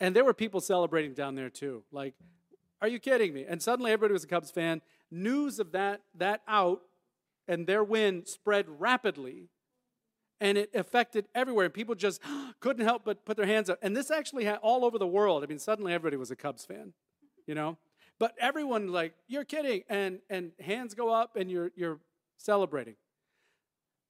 And 0.00 0.14
there 0.14 0.24
were 0.24 0.34
people 0.34 0.60
celebrating 0.60 1.14
down 1.14 1.34
there 1.34 1.50
too. 1.50 1.82
Like, 1.92 2.14
are 2.82 2.88
you 2.88 2.98
kidding 2.98 3.32
me? 3.32 3.44
And 3.48 3.62
suddenly 3.62 3.92
everybody 3.92 4.12
was 4.12 4.24
a 4.24 4.26
Cubs 4.26 4.50
fan. 4.50 4.82
News 5.10 5.58
of 5.58 5.72
that, 5.72 6.02
that 6.16 6.42
out 6.48 6.82
and 7.46 7.66
their 7.66 7.84
win 7.84 8.26
spread 8.26 8.66
rapidly. 8.68 9.48
And 10.40 10.58
it 10.58 10.74
affected 10.74 11.26
everywhere. 11.34 11.66
And 11.66 11.74
people 11.74 11.94
just 11.94 12.20
couldn't 12.60 12.84
help 12.84 13.04
but 13.04 13.24
put 13.24 13.36
their 13.36 13.46
hands 13.46 13.70
up. 13.70 13.78
And 13.82 13.96
this 13.96 14.10
actually 14.10 14.44
had 14.44 14.58
all 14.62 14.84
over 14.84 14.98
the 14.98 15.06
world. 15.06 15.42
I 15.42 15.46
mean, 15.46 15.58
suddenly 15.58 15.92
everybody 15.92 16.16
was 16.16 16.30
a 16.30 16.36
Cubs 16.36 16.64
fan, 16.64 16.92
you 17.46 17.54
know? 17.54 17.78
But 18.18 18.34
everyone 18.38 18.88
like, 18.88 19.14
you're 19.26 19.44
kidding. 19.44 19.82
And 19.88 20.18
and 20.28 20.52
hands 20.60 20.94
go 20.94 21.12
up 21.12 21.36
and 21.36 21.50
you're 21.50 21.72
you're 21.76 22.00
celebrating. 22.36 22.96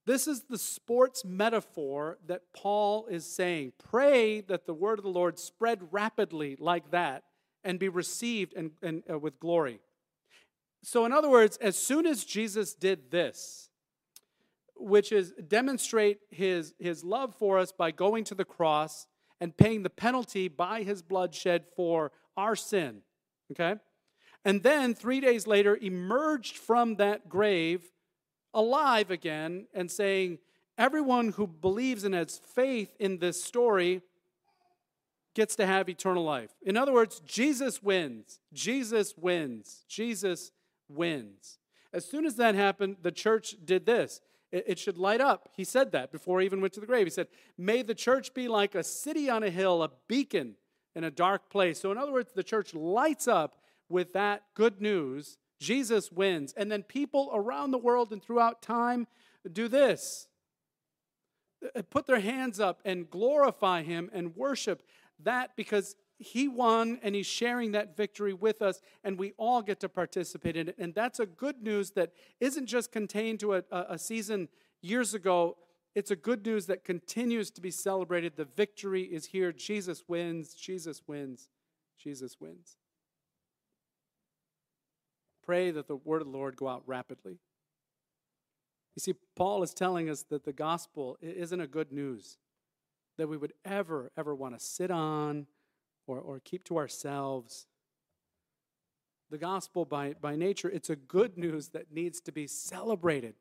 This 0.07 0.27
is 0.27 0.43
the 0.43 0.59
sports 0.59 1.25
metaphor 1.25 2.19
that 2.27 2.43
Paul 2.55 3.07
is 3.07 3.25
saying. 3.25 3.73
Pray 3.79 4.43
that 4.43 4.67
the 4.67 4.75
word 4.75 4.99
of 4.99 5.05
the 5.05 5.11
Lord 5.11 5.39
spread 5.39 5.81
rapidly 5.91 6.57
like 6.59 6.91
that 6.91 7.25
and 7.63 7.79
be 7.79 7.89
received 7.89 8.53
and, 8.55 8.73
and 8.83 9.03
uh, 9.11 9.19
with 9.19 9.41
glory. 9.41 9.81
So, 10.83 11.07
in 11.07 11.13
other 11.13 11.31
words, 11.31 11.57
as 11.57 11.77
soon 11.77 12.07
as 12.07 12.25
Jesus 12.25 12.75
did 12.75 13.11
this, 13.11 13.71
which 14.77 15.13
is 15.13 15.33
demonstrate 15.49 16.19
his, 16.31 16.75
his 16.79 17.03
love 17.03 17.35
for 17.35 17.59
us 17.59 17.73
by 17.73 17.91
going 17.91 18.25
to 18.25 18.35
the 18.35 18.45
cross 18.45 19.07
and 19.41 19.57
paying 19.57 19.83
the 19.83 19.91
penalty 19.91 20.49
by 20.49 20.83
his 20.83 21.01
bloodshed 21.01 21.65
for 21.75 22.13
our 22.37 22.55
sin, 22.55 23.01
okay? 23.53 23.81
And 24.45 24.63
then 24.63 24.95
three 24.95 25.21
days 25.21 25.47
later, 25.47 25.79
emerged 25.81 26.59
from 26.59 26.97
that 26.97 27.31
grave 27.31 27.94
alive 28.55 29.11
again 29.11 29.67
and 29.75 29.91
saying, 29.91 30.39
everyone 30.79 31.31
who 31.31 31.47
believes 31.47 32.05
and 32.05 32.15
has 32.15 32.39
faith 32.39 32.95
in 32.99 33.19
this 33.19 33.43
story 33.43 34.03
gets 35.35 35.57
to 35.57 35.67
have 35.67 35.89
eternal 35.89 36.25
life. 36.25 36.51
In 36.63 36.77
other 36.77 36.93
words, 36.93 37.21
Jesus 37.27 37.83
wins. 37.83 38.41
Jesus 38.53 39.15
wins. 39.17 39.85
Jesus 39.89 40.53
wins. 40.89 41.59
As 41.93 42.05
soon 42.05 42.25
as 42.25 42.37
that 42.37 42.55
happened, 42.55 42.97
the 43.03 43.13
church 43.13 43.57
did 43.65 43.87
this. 43.87 44.21
It, 44.53 44.79
should 44.79 44.99
light 44.99 45.21
up. 45.21 45.49
He 45.57 45.65
said 45.65 45.91
that 45.93 46.13
before 46.13 46.39
he 46.39 46.47
even 46.47 46.61
went 46.61 46.73
to 46.75 46.81
the 46.81 46.87
grave. 46.87 47.07
He 47.07 47.11
said, 47.11 47.27
May 47.59 47.83
the 47.83 47.95
church 47.95 48.35
be 48.35 48.47
like 48.47 48.77
a 48.77 48.85
city 48.85 49.29
on 49.29 49.43
a 49.43 49.51
hill, 49.51 49.83
a 49.83 49.91
beacon 50.07 50.55
in 50.95 51.03
a 51.03 51.11
dark 51.11 51.51
place. 51.51 51.81
So, 51.81 51.91
in 51.91 51.99
other 51.99 52.13
words, 52.13 52.33
the 52.33 52.45
church 52.45 52.73
lights 52.73 53.27
up 53.27 53.57
with 53.89 54.13
that 54.13 54.45
good 54.55 54.81
news 54.81 55.39
Jesus 55.61 56.13
wins. 56.13 56.53
And 56.57 56.71
then 56.71 56.83
people 56.83 57.31
around 57.33 57.71
the 57.71 57.79
world 57.79 58.13
and 58.13 58.23
throughout 58.23 58.63
time 58.63 59.07
do 59.53 59.69
this 59.69 60.29
uh, 61.75 61.83
put 61.91 62.07
their 62.07 62.21
hands 62.21 62.61
up 62.61 62.81
and 62.85 63.11
glorify 63.11 63.83
him 63.83 64.11
and 64.13 64.37
worship 64.37 64.83
that 65.23 65.57
because 65.57 65.97
he 66.19 66.49
won 66.49 66.99
and 67.03 67.15
he's 67.15 67.27
sharing 67.27 67.73
that 67.73 67.97
victory 67.97 68.33
with 68.33 68.63
us, 68.63 68.81
and 69.03 69.19
we 69.19 69.33
all 69.37 69.63
get 69.63 69.81
to 69.81 69.89
participate 69.89 70.57
in 70.57 70.69
it. 70.69 70.77
And 70.79 70.95
that's 70.95 71.21
a 71.21 71.27
good 71.27 71.63
news 71.63 71.91
that 71.93 72.13
isn't 72.41 72.67
just 72.67 72.93
contained 72.93 73.41
to 73.41 73.55
a, 73.55 73.63
a 73.71 73.99
season 73.99 74.49
years 74.81 75.15
ago. 75.15 75.57
It's 75.95 76.11
a 76.11 76.17
good 76.17 76.45
news 76.47 76.67
that 76.67 76.85
continues 76.85 77.51
to 77.53 77.61
be 77.61 77.71
celebrated. 77.71 78.37
The 78.37 78.45
victory 78.45 79.03
is 79.03 79.27
here. 79.27 79.53
Jesus 79.53 80.05
wins. 80.09 80.55
Jesus 80.55 81.03
wins. 81.07 81.49
Jesus 81.99 82.37
wins. 82.41 82.77
Pray 85.45 85.71
that 85.71 85.89
the 85.89 85.97
word 85.97 86.23
of 86.23 86.31
the 86.31 86.37
Lord 86.37 86.57
go 86.57 86.69
out 86.69 86.83
rapidly. 86.87 87.39
You 88.97 89.01
see, 89.01 89.15
Paul 89.35 89.63
is 89.63 89.75
telling 89.75 90.09
us 90.09 90.23
that 90.31 90.45
the 90.45 90.53
gospel 90.53 91.19
isn't 91.21 91.61
a 91.61 91.67
good 91.67 91.93
news 91.93 92.39
that 93.19 93.29
we 93.29 93.37
would 93.37 93.53
ever, 93.65 94.11
ever 94.17 94.35
want 94.35 94.59
to 94.59 94.65
sit 94.65 94.91
on 94.91 95.47
or, 96.07 96.19
or 96.19 96.41
keep 96.41 96.65
to 96.65 96.77
ourselves. 96.77 97.67
The 99.31 99.39
gospel, 99.39 99.85
by, 99.85 100.15
by 100.21 100.37
nature, 100.37 100.69
it's 100.69 100.91
a 100.91 100.97
good 100.97 101.37
news 101.37 101.69
that 101.69 101.93
needs 101.93 102.21
to 102.23 102.33
be 102.33 102.47
celebrated, 102.47 103.35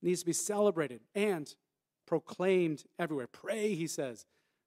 needs 0.00 0.20
to 0.20 0.26
be 0.26 0.32
celebrated 0.32 1.00
and 1.14 1.54
proclaimed 2.06 2.84
everywhere. 2.98 3.26
Pray, 3.26 3.74
he 3.74 3.86
says, 3.86 4.26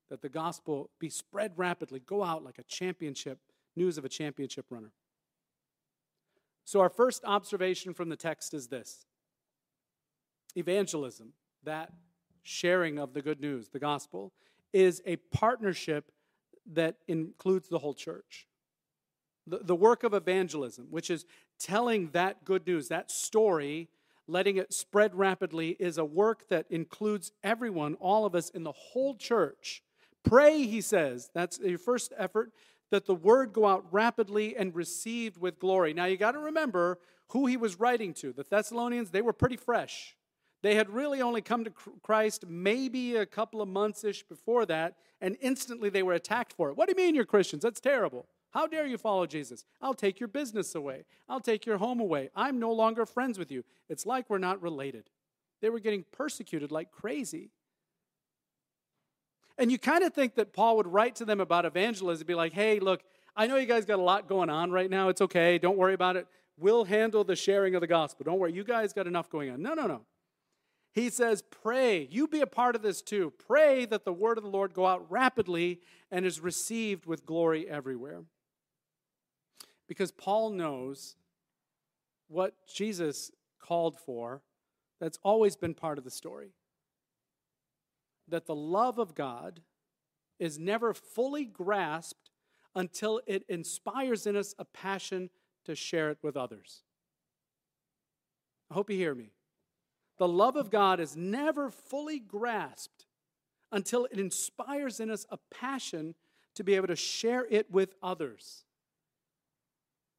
that 0.09 0.21
the 0.21 0.29
gospel 0.29 0.91
be 0.99 1.09
spread 1.09 1.53
rapidly, 1.55 1.99
go 1.99 2.23
out 2.23 2.43
like 2.43 2.59
a 2.59 2.63
championship, 2.63 3.39
news 3.75 3.97
of 3.97 4.05
a 4.05 4.09
championship 4.09 4.65
runner. 4.69 4.91
So, 6.65 6.81
our 6.81 6.89
first 6.89 7.23
observation 7.23 7.93
from 7.93 8.09
the 8.09 8.15
text 8.15 8.53
is 8.53 8.67
this 8.67 9.05
evangelism, 10.55 11.33
that 11.63 11.91
sharing 12.41 12.97
of 12.97 13.13
the 13.13 13.21
good 13.21 13.39
news, 13.39 13.69
the 13.69 13.79
gospel, 13.79 14.33
is 14.73 15.01
a 15.05 15.17
partnership 15.17 16.11
that 16.73 16.95
includes 17.07 17.69
the 17.69 17.79
whole 17.79 17.93
church. 17.93 18.47
The, 19.45 19.59
the 19.59 19.75
work 19.75 20.03
of 20.03 20.13
evangelism, 20.13 20.87
which 20.89 21.11
is 21.11 21.25
telling 21.59 22.09
that 22.11 22.43
good 22.43 22.65
news, 22.65 22.87
that 22.87 23.11
story, 23.11 23.89
letting 24.27 24.57
it 24.57 24.73
spread 24.73 25.13
rapidly, 25.13 25.77
is 25.79 25.99
a 25.99 26.05
work 26.05 26.47
that 26.49 26.65
includes 26.71 27.31
everyone, 27.43 27.93
all 27.95 28.25
of 28.25 28.33
us 28.33 28.49
in 28.49 28.63
the 28.63 28.71
whole 28.71 29.15
church. 29.15 29.83
Pray, 30.23 30.63
he 30.63 30.81
says. 30.81 31.29
That's 31.35 31.59
your 31.59 31.77
first 31.77 32.11
effort, 32.17 32.51
that 32.95 33.05
the 33.05 33.13
word 33.13 33.51
go 33.51 33.67
out 33.67 33.85
rapidly 33.91 34.55
and 34.55 34.73
received 34.73 35.37
with 35.37 35.59
glory. 35.59 35.93
Now, 35.93 36.05
you 36.05 36.15
got 36.15 36.31
to 36.31 36.39
remember 36.39 36.97
who 37.29 37.45
he 37.45 37.57
was 37.57 37.77
writing 37.77 38.13
to. 38.13 38.31
The 38.31 38.45
Thessalonians, 38.49 39.11
they 39.11 39.21
were 39.21 39.33
pretty 39.33 39.57
fresh. 39.57 40.15
They 40.63 40.75
had 40.75 40.89
really 40.89 41.21
only 41.21 41.41
come 41.41 41.65
to 41.65 41.73
Christ 42.01 42.45
maybe 42.47 43.17
a 43.17 43.25
couple 43.25 43.61
of 43.61 43.67
months 43.67 44.05
ish 44.05 44.23
before 44.23 44.65
that, 44.67 44.95
and 45.19 45.35
instantly 45.41 45.89
they 45.89 46.03
were 46.03 46.13
attacked 46.13 46.53
for 46.53 46.69
it. 46.69 46.77
What 46.77 46.87
do 46.87 46.93
you 46.97 47.05
mean 47.05 47.15
you're 47.15 47.25
Christians? 47.25 47.63
That's 47.63 47.81
terrible. 47.81 48.27
How 48.51 48.65
dare 48.65 48.87
you 48.87 48.97
follow 48.97 49.25
Jesus? 49.25 49.65
I'll 49.81 49.93
take 49.93 50.21
your 50.21 50.29
business 50.29 50.73
away. 50.73 51.03
I'll 51.27 51.41
take 51.41 51.65
your 51.65 51.77
home 51.77 51.99
away. 51.99 52.29
I'm 52.33 52.57
no 52.57 52.71
longer 52.71 53.05
friends 53.05 53.37
with 53.37 53.51
you. 53.51 53.65
It's 53.89 54.05
like 54.05 54.29
we're 54.29 54.37
not 54.37 54.61
related. 54.61 55.09
They 55.61 55.69
were 55.69 55.81
getting 55.81 56.05
persecuted 56.13 56.71
like 56.71 56.91
crazy. 56.91 57.51
And 59.57 59.71
you 59.71 59.79
kind 59.79 60.03
of 60.03 60.13
think 60.13 60.35
that 60.35 60.53
Paul 60.53 60.77
would 60.77 60.87
write 60.87 61.15
to 61.15 61.25
them 61.25 61.39
about 61.39 61.65
evangelism, 61.65 62.27
be 62.27 62.35
like, 62.35 62.53
hey, 62.53 62.79
look, 62.79 63.01
I 63.35 63.47
know 63.47 63.55
you 63.55 63.65
guys 63.65 63.85
got 63.85 63.99
a 63.99 64.03
lot 64.03 64.27
going 64.27 64.49
on 64.49 64.71
right 64.71 64.89
now. 64.89 65.09
It's 65.09 65.21
okay. 65.21 65.57
Don't 65.57 65.77
worry 65.77 65.93
about 65.93 66.15
it. 66.15 66.27
We'll 66.57 66.85
handle 66.85 67.23
the 67.23 67.35
sharing 67.35 67.75
of 67.75 67.81
the 67.81 67.87
gospel. 67.87 68.23
Don't 68.23 68.39
worry. 68.39 68.53
You 68.53 68.63
guys 68.63 68.93
got 68.93 69.07
enough 69.07 69.29
going 69.29 69.49
on. 69.49 69.61
No, 69.61 69.73
no, 69.73 69.87
no. 69.87 70.01
He 70.93 71.09
says, 71.09 71.41
Pray. 71.41 72.07
You 72.09 72.27
be 72.27 72.39
a 72.39 72.47
part 72.47 72.75
of 72.75 72.81
this 72.81 73.01
too. 73.01 73.33
Pray 73.45 73.85
that 73.85 74.05
the 74.05 74.13
word 74.13 74.37
of 74.37 74.43
the 74.43 74.49
Lord 74.49 74.73
go 74.73 74.87
out 74.87 75.05
rapidly 75.11 75.81
and 76.09 76.25
is 76.25 76.39
received 76.39 77.05
with 77.05 77.25
glory 77.25 77.69
everywhere. 77.69 78.23
Because 79.87 80.11
Paul 80.11 80.51
knows 80.51 81.17
what 82.27 82.53
Jesus 82.73 83.31
called 83.61 83.99
for, 83.99 84.41
that's 84.99 85.19
always 85.23 85.55
been 85.55 85.73
part 85.73 85.97
of 85.97 86.03
the 86.03 86.11
story. 86.11 86.51
That 88.27 88.45
the 88.45 88.55
love 88.55 88.97
of 88.97 89.15
God 89.15 89.61
is 90.39 90.59
never 90.59 90.93
fully 90.93 91.45
grasped 91.45 92.31
until 92.75 93.21
it 93.25 93.45
inspires 93.47 94.27
in 94.27 94.35
us 94.35 94.53
a 94.59 94.65
passion 94.65 95.29
to 95.65 95.75
share 95.75 96.11
it 96.11 96.17
with 96.21 96.35
others. 96.35 96.81
I 98.69 98.73
hope 98.73 98.89
you 98.89 98.97
hear 98.97 99.15
me. 99.15 99.31
The 100.17 100.27
love 100.27 100.55
of 100.55 100.69
God 100.69 100.99
is 100.99 101.15
never 101.15 101.69
fully 101.69 102.19
grasped 102.19 103.05
until 103.71 104.05
it 104.05 104.19
inspires 104.19 104.99
in 104.99 105.09
us 105.09 105.25
a 105.29 105.37
passion 105.51 106.15
to 106.55 106.63
be 106.63 106.75
able 106.75 106.87
to 106.87 106.95
share 106.95 107.45
it 107.49 107.69
with 107.71 107.93
others. 108.01 108.64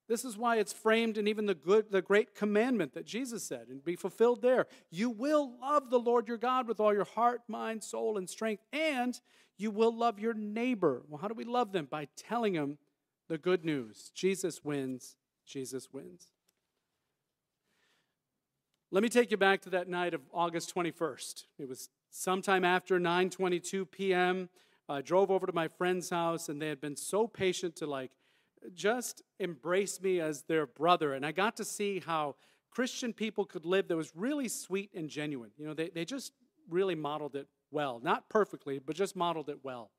This 0.08 0.24
is 0.24 0.36
why 0.36 0.56
it's 0.56 0.72
framed 0.72 1.18
in 1.18 1.26
even 1.26 1.46
the 1.46 1.54
good 1.54 1.90
the 1.90 2.02
great 2.02 2.34
commandment 2.34 2.94
that 2.94 3.06
Jesus 3.06 3.42
said 3.42 3.66
and 3.68 3.84
be 3.84 3.96
fulfilled 3.96 4.40
there. 4.40 4.66
You 4.90 5.10
will 5.10 5.52
love 5.60 5.90
the 5.90 5.98
Lord 5.98 6.28
your 6.28 6.36
God 6.36 6.68
with 6.68 6.78
all 6.78 6.94
your 6.94 7.04
heart, 7.04 7.42
mind, 7.48 7.82
soul 7.82 8.16
and 8.16 8.30
strength 8.30 8.62
and 8.72 9.20
you 9.58 9.70
will 9.70 9.96
love 9.96 10.20
your 10.20 10.34
neighbor. 10.34 11.02
Well, 11.08 11.18
how 11.18 11.28
do 11.28 11.34
we 11.34 11.44
love 11.44 11.72
them? 11.72 11.86
By 11.90 12.08
telling 12.16 12.52
them 12.52 12.78
the 13.28 13.38
good 13.38 13.64
news. 13.64 14.10
Jesus 14.14 14.64
wins. 14.64 15.16
Jesus 15.46 15.88
wins. 15.92 16.28
Let 18.90 19.02
me 19.02 19.08
take 19.08 19.30
you 19.30 19.36
back 19.36 19.62
to 19.62 19.70
that 19.70 19.88
night 19.88 20.14
of 20.14 20.20
August 20.32 20.74
21st. 20.74 21.44
It 21.58 21.68
was 21.68 21.88
sometime 22.10 22.64
after 22.64 23.00
9:22 23.00 23.90
p.m. 23.90 24.48
I 24.88 25.02
drove 25.02 25.30
over 25.30 25.46
to 25.46 25.52
my 25.52 25.66
friend's 25.66 26.10
house 26.10 26.48
and 26.48 26.62
they 26.62 26.68
had 26.68 26.80
been 26.80 26.96
so 26.96 27.26
patient 27.26 27.74
to 27.76 27.86
like 27.86 28.12
just 28.74 29.22
embrace 29.38 30.00
me 30.00 30.20
as 30.20 30.42
their 30.42 30.66
brother 30.66 31.14
and 31.14 31.24
I 31.24 31.32
got 31.32 31.56
to 31.56 31.64
see 31.64 32.00
how 32.04 32.36
Christian 32.70 33.14
people 33.14 33.46
could 33.46 33.64
live 33.64 33.88
that 33.88 33.96
was 33.96 34.12
really 34.14 34.48
sweet 34.48 34.90
and 34.94 35.08
genuine. 35.08 35.50
You 35.56 35.66
know, 35.66 35.72
they, 35.72 35.88
they 35.88 36.04
just 36.04 36.32
really 36.68 36.94
modeled 36.94 37.34
it 37.34 37.48
well. 37.70 38.00
Not 38.02 38.28
perfectly, 38.28 38.78
but 38.78 38.94
just 38.94 39.16
modeled 39.16 39.48
it 39.48 39.58
well. 39.62 39.90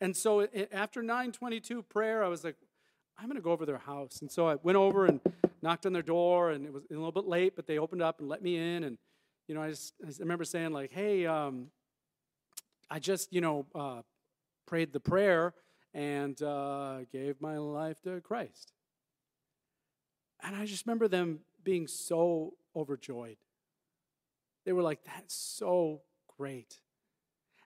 And 0.00 0.16
so 0.16 0.46
after 0.72 1.02
922 1.02 1.82
prayer, 1.82 2.22
I 2.22 2.28
was 2.28 2.44
like, 2.44 2.56
I'm 3.18 3.26
going 3.26 3.36
to 3.36 3.42
go 3.42 3.52
over 3.52 3.66
their 3.66 3.78
house. 3.78 4.20
And 4.20 4.30
so 4.30 4.48
I 4.48 4.56
went 4.62 4.76
over 4.76 5.06
and 5.06 5.20
knocked 5.62 5.86
on 5.86 5.92
their 5.92 6.02
door, 6.02 6.50
and 6.50 6.64
it 6.64 6.72
was 6.72 6.84
a 6.90 6.94
little 6.94 7.12
bit 7.12 7.26
late, 7.26 7.54
but 7.56 7.66
they 7.66 7.78
opened 7.78 8.02
up 8.02 8.20
and 8.20 8.28
let 8.28 8.42
me 8.42 8.56
in. 8.56 8.84
And, 8.84 8.98
you 9.48 9.54
know, 9.54 9.62
I, 9.62 9.70
just, 9.70 9.94
I 10.04 10.08
remember 10.20 10.44
saying, 10.44 10.72
like, 10.72 10.92
hey, 10.92 11.26
um, 11.26 11.68
I 12.90 12.98
just, 12.98 13.32
you 13.32 13.40
know, 13.40 13.66
uh, 13.74 14.02
prayed 14.66 14.92
the 14.92 15.00
prayer 15.00 15.54
and 15.94 16.40
uh, 16.42 17.00
gave 17.12 17.40
my 17.40 17.58
life 17.58 18.00
to 18.02 18.20
Christ. 18.20 18.72
And 20.42 20.56
I 20.56 20.66
just 20.66 20.86
remember 20.86 21.08
them 21.08 21.40
being 21.62 21.86
so 21.86 22.54
overjoyed. 22.74 23.36
They 24.64 24.72
were 24.72 24.82
like, 24.82 25.04
that's 25.04 25.34
so 25.34 26.02
great 26.36 26.80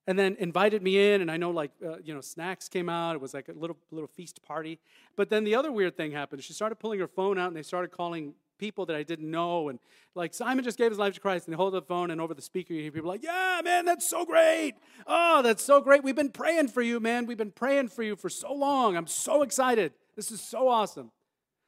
and 0.07 0.19
then 0.19 0.37
invited 0.39 0.83
me 0.83 1.12
in 1.12 1.21
and 1.21 1.31
i 1.31 1.37
know 1.37 1.51
like 1.51 1.71
uh, 1.85 1.97
you 2.03 2.15
know 2.15 2.21
snacks 2.21 2.69
came 2.69 2.89
out 2.89 3.15
it 3.15 3.21
was 3.21 3.35
like 3.35 3.49
a 3.49 3.53
little 3.53 3.77
little 3.91 4.09
feast 4.09 4.43
party 4.43 4.79
but 5.17 5.29
then 5.31 5.45
the 5.45 5.55
other 5.55 5.73
weird 5.73 5.97
thing 5.97 6.12
happened 6.12 6.43
she 6.43 6.53
started 6.53 6.77
pulling 6.77 7.01
her 7.01 7.09
phone 7.09 7.39
out 7.39 7.49
and 7.49 7.57
they 7.57 7.62
started 7.62 7.91
calling 7.91 8.35
people 8.59 8.87
that 8.87 8.97
i 8.97 9.03
didn't 9.03 9.31
know 9.31 9.69
and 9.69 9.79
like 10.14 10.35
simon 10.35 10.64
just 10.64 10.79
gave 10.79 10.90
his 10.90 10.99
life 10.99 11.14
to 11.14 11.21
christ 11.21 11.47
and 11.47 11.53
they 11.53 11.57
hold 11.57 11.73
the 11.75 11.83
phone 11.83 12.11
and 12.11 12.21
over 12.21 12.35
the 12.35 12.42
speaker 12.42 12.73
you 12.73 12.83
hear 12.83 12.90
people 12.90 13.09
like 13.09 13.23
yeah 13.23 13.61
man 13.64 13.85
that's 13.85 14.09
so 14.09 14.25
great 14.25 14.75
oh 15.07 15.42
that's 15.42 15.62
so 15.62 15.81
great 15.81 16.03
we've 16.03 16.16
been 16.16 16.31
praying 16.31 16.69
for 16.69 16.83
you 16.83 17.01
man 17.01 17.27
we've 17.27 17.38
been 17.38 17.51
praying 17.51 17.88
for 17.88 18.03
you 18.03 18.16
for 18.16 18.29
so 18.29 18.53
long 18.53 18.97
i'm 18.97 19.07
so 19.07 19.42
excited 19.42 19.92
this 20.14 20.31
is 20.31 20.40
so 20.40 20.69
awesome 20.69 21.11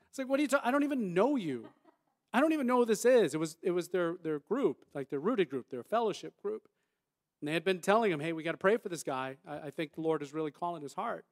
it's 0.09 0.18
like 0.18 0.29
what 0.29 0.38
are 0.38 0.42
you 0.42 0.48
talking 0.48 0.66
i 0.66 0.70
don't 0.70 0.85
even 0.85 1.14
know 1.14 1.37
you 1.37 1.68
i 2.33 2.40
don't 2.40 2.53
even 2.53 2.66
know 2.66 2.79
who 2.79 2.85
this 2.85 3.05
is 3.05 3.35
it 3.35 3.38
was 3.38 3.57
it 3.62 3.70
was 3.70 3.88
their 3.88 4.16
their 4.22 4.38
group 4.38 4.85
like 4.94 5.11
their 5.11 5.20
rooted 5.20 5.51
group 5.51 5.68
their 5.70 5.83
fellowship 5.83 6.35
group 6.42 6.68
and 7.40 7.48
they 7.48 7.53
had 7.53 7.64
been 7.64 7.81
telling 7.81 8.11
him, 8.11 8.20
hey, 8.20 8.33
we 8.33 8.42
got 8.42 8.53
to 8.53 8.59
pray 8.59 8.77
for 8.77 8.88
this 8.88 9.03
guy. 9.03 9.37
I, 9.46 9.66
I, 9.66 9.70
think 9.70 9.94
the 9.94 10.01
Lord 10.01 10.22
is 10.22 10.35
really 10.35 10.51
calling 10.51 10.83
his 10.83 10.94
heart. 10.94 11.24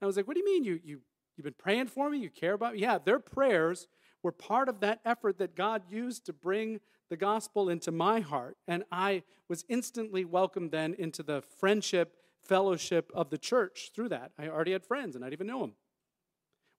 And 0.00 0.04
I 0.04 0.06
was 0.06 0.16
like, 0.16 0.26
what 0.26 0.34
do 0.34 0.40
you 0.40 0.46
mean? 0.46 0.64
You, 0.64 0.80
you, 0.82 1.00
you've 1.36 1.44
been 1.44 1.54
praying 1.56 1.86
for 1.86 2.10
me? 2.10 2.18
You 2.18 2.30
care 2.30 2.54
about 2.54 2.74
me? 2.74 2.80
Yeah, 2.80 2.98
their 2.98 3.20
prayers 3.20 3.86
were 4.24 4.32
part 4.32 4.68
of 4.68 4.80
that 4.80 5.00
effort 5.04 5.38
that 5.38 5.54
God 5.54 5.82
used 5.88 6.26
to 6.26 6.32
bring 6.32 6.80
the 7.10 7.16
gospel 7.16 7.68
into 7.68 7.92
my 7.92 8.20
heart. 8.20 8.56
And 8.66 8.82
I 8.90 9.22
was 9.48 9.64
instantly 9.68 10.24
welcomed 10.24 10.72
then 10.72 10.94
into 10.94 11.22
the 11.22 11.42
friendship, 11.42 12.16
fellowship 12.42 13.12
of 13.14 13.28
the 13.28 13.38
church 13.38 13.92
through 13.94 14.08
that. 14.08 14.32
I 14.38 14.48
already 14.48 14.72
had 14.72 14.84
friends 14.84 15.14
and 15.14 15.24
I 15.24 15.28
didn't 15.28 15.40
even 15.40 15.46
know 15.46 15.60
them. 15.60 15.74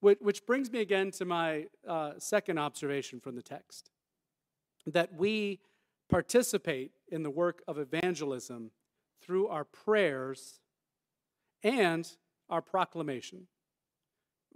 Which 0.01 0.45
brings 0.45 0.71
me 0.71 0.81
again 0.81 1.09
to 1.11 1.25
my 1.25 1.65
uh, 1.87 2.13
second 2.17 2.59
observation 2.59 3.19
from 3.19 3.35
the 3.35 3.41
text 3.41 3.89
that 4.85 5.13
we 5.15 5.61
participate 6.09 6.91
in 7.07 7.23
the 7.23 7.29
work 7.29 7.63
of 7.67 7.79
evangelism 7.79 8.71
through 9.21 9.47
our 9.47 9.63
prayers 9.63 10.59
and 11.63 12.07
our 12.49 12.61
proclamation. 12.61 13.47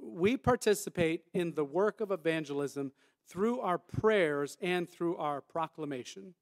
We 0.01 0.37
participate 0.37 1.23
in 1.33 1.53
the 1.53 1.65
work 1.65 2.01
of 2.01 2.11
evangelism 2.11 2.91
through 3.27 3.59
our 3.59 3.77
prayers 3.77 4.57
and 4.61 4.89
through 4.89 5.17
our 5.17 5.41
proclamation. 5.41 6.33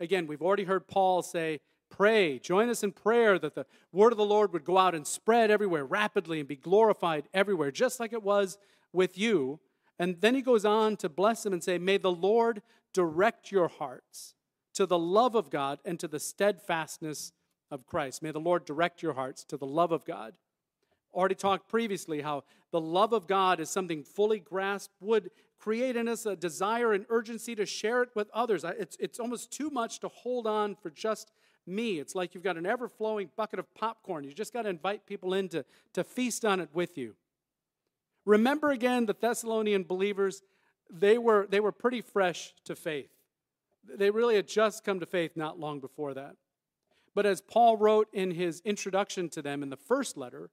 Again, 0.00 0.26
we've 0.26 0.42
already 0.42 0.64
heard 0.64 0.88
Paul 0.88 1.22
say, 1.22 1.60
pray. 1.88 2.38
Join 2.38 2.68
us 2.68 2.82
in 2.82 2.92
prayer 2.92 3.38
that 3.38 3.54
the 3.54 3.66
word 3.92 4.12
of 4.12 4.18
the 4.18 4.24
Lord 4.24 4.52
would 4.52 4.64
go 4.64 4.78
out 4.78 4.94
and 4.94 5.06
spread 5.06 5.50
everywhere 5.50 5.84
rapidly 5.84 6.40
and 6.40 6.48
be 6.48 6.56
glorified 6.56 7.28
everywhere, 7.32 7.70
just 7.70 8.00
like 8.00 8.12
it 8.12 8.22
was 8.22 8.58
with 8.92 9.16
you. 9.16 9.60
And 9.98 10.20
then 10.20 10.34
he 10.34 10.42
goes 10.42 10.64
on 10.64 10.96
to 10.96 11.08
bless 11.08 11.42
them 11.42 11.52
and 11.52 11.62
say, 11.62 11.78
May 11.78 11.98
the 11.98 12.10
Lord 12.10 12.62
direct 12.92 13.52
your 13.52 13.68
hearts 13.68 14.34
to 14.74 14.86
the 14.86 14.98
love 14.98 15.34
of 15.34 15.50
God 15.50 15.78
and 15.84 16.00
to 16.00 16.08
the 16.08 16.18
steadfastness 16.20 17.32
of 17.70 17.86
Christ. 17.86 18.22
May 18.22 18.32
the 18.32 18.40
Lord 18.40 18.64
direct 18.64 19.02
your 19.02 19.14
hearts 19.14 19.44
to 19.44 19.56
the 19.56 19.66
love 19.66 19.92
of 19.92 20.04
God. 20.04 20.38
Already 21.14 21.34
talked 21.34 21.68
previously 21.68 22.22
how 22.22 22.44
the 22.70 22.80
love 22.80 23.12
of 23.12 23.26
God 23.26 23.60
is 23.60 23.68
something 23.68 24.02
fully 24.02 24.38
grasped, 24.38 24.94
would 25.00 25.30
create 25.58 25.94
in 25.96 26.08
us 26.08 26.26
a 26.26 26.34
desire 26.34 26.92
and 26.92 27.06
urgency 27.08 27.54
to 27.54 27.66
share 27.66 28.02
it 28.02 28.08
with 28.14 28.28
others. 28.34 28.64
It's, 28.64 28.96
it's 28.98 29.20
almost 29.20 29.52
too 29.52 29.70
much 29.70 30.00
to 30.00 30.08
hold 30.08 30.46
on 30.46 30.74
for 30.74 30.90
just 30.90 31.30
me. 31.66 32.00
It's 32.00 32.14
like 32.14 32.34
you've 32.34 32.42
got 32.42 32.56
an 32.56 32.66
ever 32.66 32.88
flowing 32.88 33.30
bucket 33.36 33.58
of 33.58 33.72
popcorn. 33.74 34.24
You 34.24 34.32
just 34.32 34.52
got 34.52 34.62
to 34.62 34.70
invite 34.70 35.06
people 35.06 35.34
in 35.34 35.48
to, 35.50 35.64
to 35.92 36.02
feast 36.02 36.44
on 36.44 36.60
it 36.60 36.70
with 36.72 36.98
you. 36.98 37.14
Remember 38.24 38.70
again 38.70 39.06
the 39.06 39.14
Thessalonian 39.14 39.84
believers, 39.84 40.42
they 40.90 41.18
were, 41.18 41.46
they 41.48 41.60
were 41.60 41.72
pretty 41.72 42.00
fresh 42.00 42.54
to 42.64 42.74
faith. 42.74 43.10
They 43.84 44.10
really 44.10 44.36
had 44.36 44.48
just 44.48 44.84
come 44.84 45.00
to 45.00 45.06
faith 45.06 45.36
not 45.36 45.58
long 45.58 45.80
before 45.80 46.14
that. 46.14 46.36
But 47.14 47.26
as 47.26 47.40
Paul 47.40 47.76
wrote 47.76 48.08
in 48.12 48.30
his 48.30 48.62
introduction 48.64 49.28
to 49.30 49.42
them 49.42 49.62
in 49.62 49.70
the 49.70 49.76
first 49.76 50.16
letter 50.16 50.50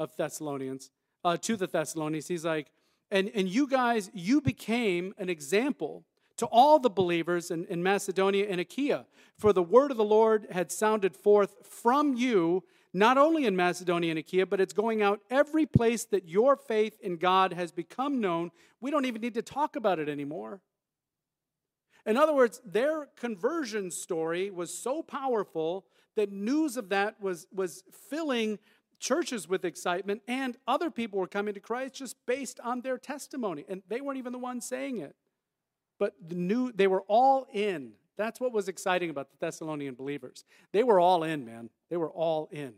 of 0.00 0.16
Thessalonians, 0.16 0.90
uh, 1.22 1.36
to 1.36 1.56
the 1.56 1.66
Thessalonians, 1.68 2.26
he's 2.26 2.44
like, 2.44 2.72
and, 3.10 3.30
and 3.34 3.48
you 3.48 3.68
guys, 3.68 4.10
you 4.14 4.40
became 4.40 5.12
an 5.18 5.28
example 5.28 6.04
to 6.38 6.46
all 6.46 6.78
the 6.78 6.88
believers 6.88 7.50
in, 7.50 7.66
in 7.66 7.82
Macedonia 7.82 8.46
and 8.48 8.60
Achaia. 8.60 9.04
For 9.38 9.52
the 9.52 9.62
word 9.62 9.90
of 9.90 9.98
the 9.98 10.04
Lord 10.04 10.46
had 10.50 10.72
sounded 10.72 11.14
forth 11.14 11.54
from 11.66 12.14
you, 12.14 12.64
not 12.94 13.18
only 13.18 13.44
in 13.44 13.54
Macedonia 13.54 14.10
and 14.10 14.18
Achaia, 14.18 14.46
but 14.46 14.60
it's 14.60 14.72
going 14.72 15.02
out 15.02 15.20
every 15.28 15.66
place 15.66 16.04
that 16.06 16.26
your 16.26 16.56
faith 16.56 16.98
in 17.02 17.18
God 17.18 17.52
has 17.52 17.70
become 17.70 18.20
known. 18.20 18.52
We 18.80 18.90
don't 18.90 19.04
even 19.04 19.20
need 19.20 19.34
to 19.34 19.42
talk 19.42 19.76
about 19.76 19.98
it 19.98 20.08
anymore. 20.08 20.62
In 22.06 22.16
other 22.16 22.32
words, 22.32 22.62
their 22.64 23.08
conversion 23.16 23.90
story 23.90 24.50
was 24.50 24.72
so 24.76 25.02
powerful 25.02 25.84
that 26.16 26.32
news 26.32 26.76
of 26.76 26.88
that 26.88 27.20
was, 27.20 27.46
was 27.52 27.84
filling 28.08 28.58
churches 29.00 29.48
with 29.48 29.64
excitement, 29.64 30.22
and 30.28 30.56
other 30.68 30.90
people 30.90 31.18
were 31.18 31.26
coming 31.26 31.54
to 31.54 31.60
Christ 31.60 31.94
just 31.94 32.16
based 32.26 32.60
on 32.60 32.82
their 32.82 32.98
testimony. 32.98 33.64
And 33.68 33.82
they 33.88 34.00
weren't 34.00 34.18
even 34.18 34.32
the 34.32 34.38
ones 34.38 34.66
saying 34.66 34.98
it. 34.98 35.16
But 35.98 36.14
the 36.28 36.34
new, 36.34 36.70
they 36.72 36.86
were 36.86 37.02
all 37.08 37.46
in. 37.52 37.92
That's 38.16 38.40
what 38.40 38.52
was 38.52 38.68
exciting 38.68 39.10
about 39.10 39.30
the 39.30 39.36
Thessalonian 39.40 39.94
believers. 39.94 40.44
They 40.72 40.82
were 40.82 41.00
all 41.00 41.24
in, 41.24 41.44
man. 41.44 41.70
They 41.88 41.96
were 41.96 42.10
all 42.10 42.48
in. 42.52 42.74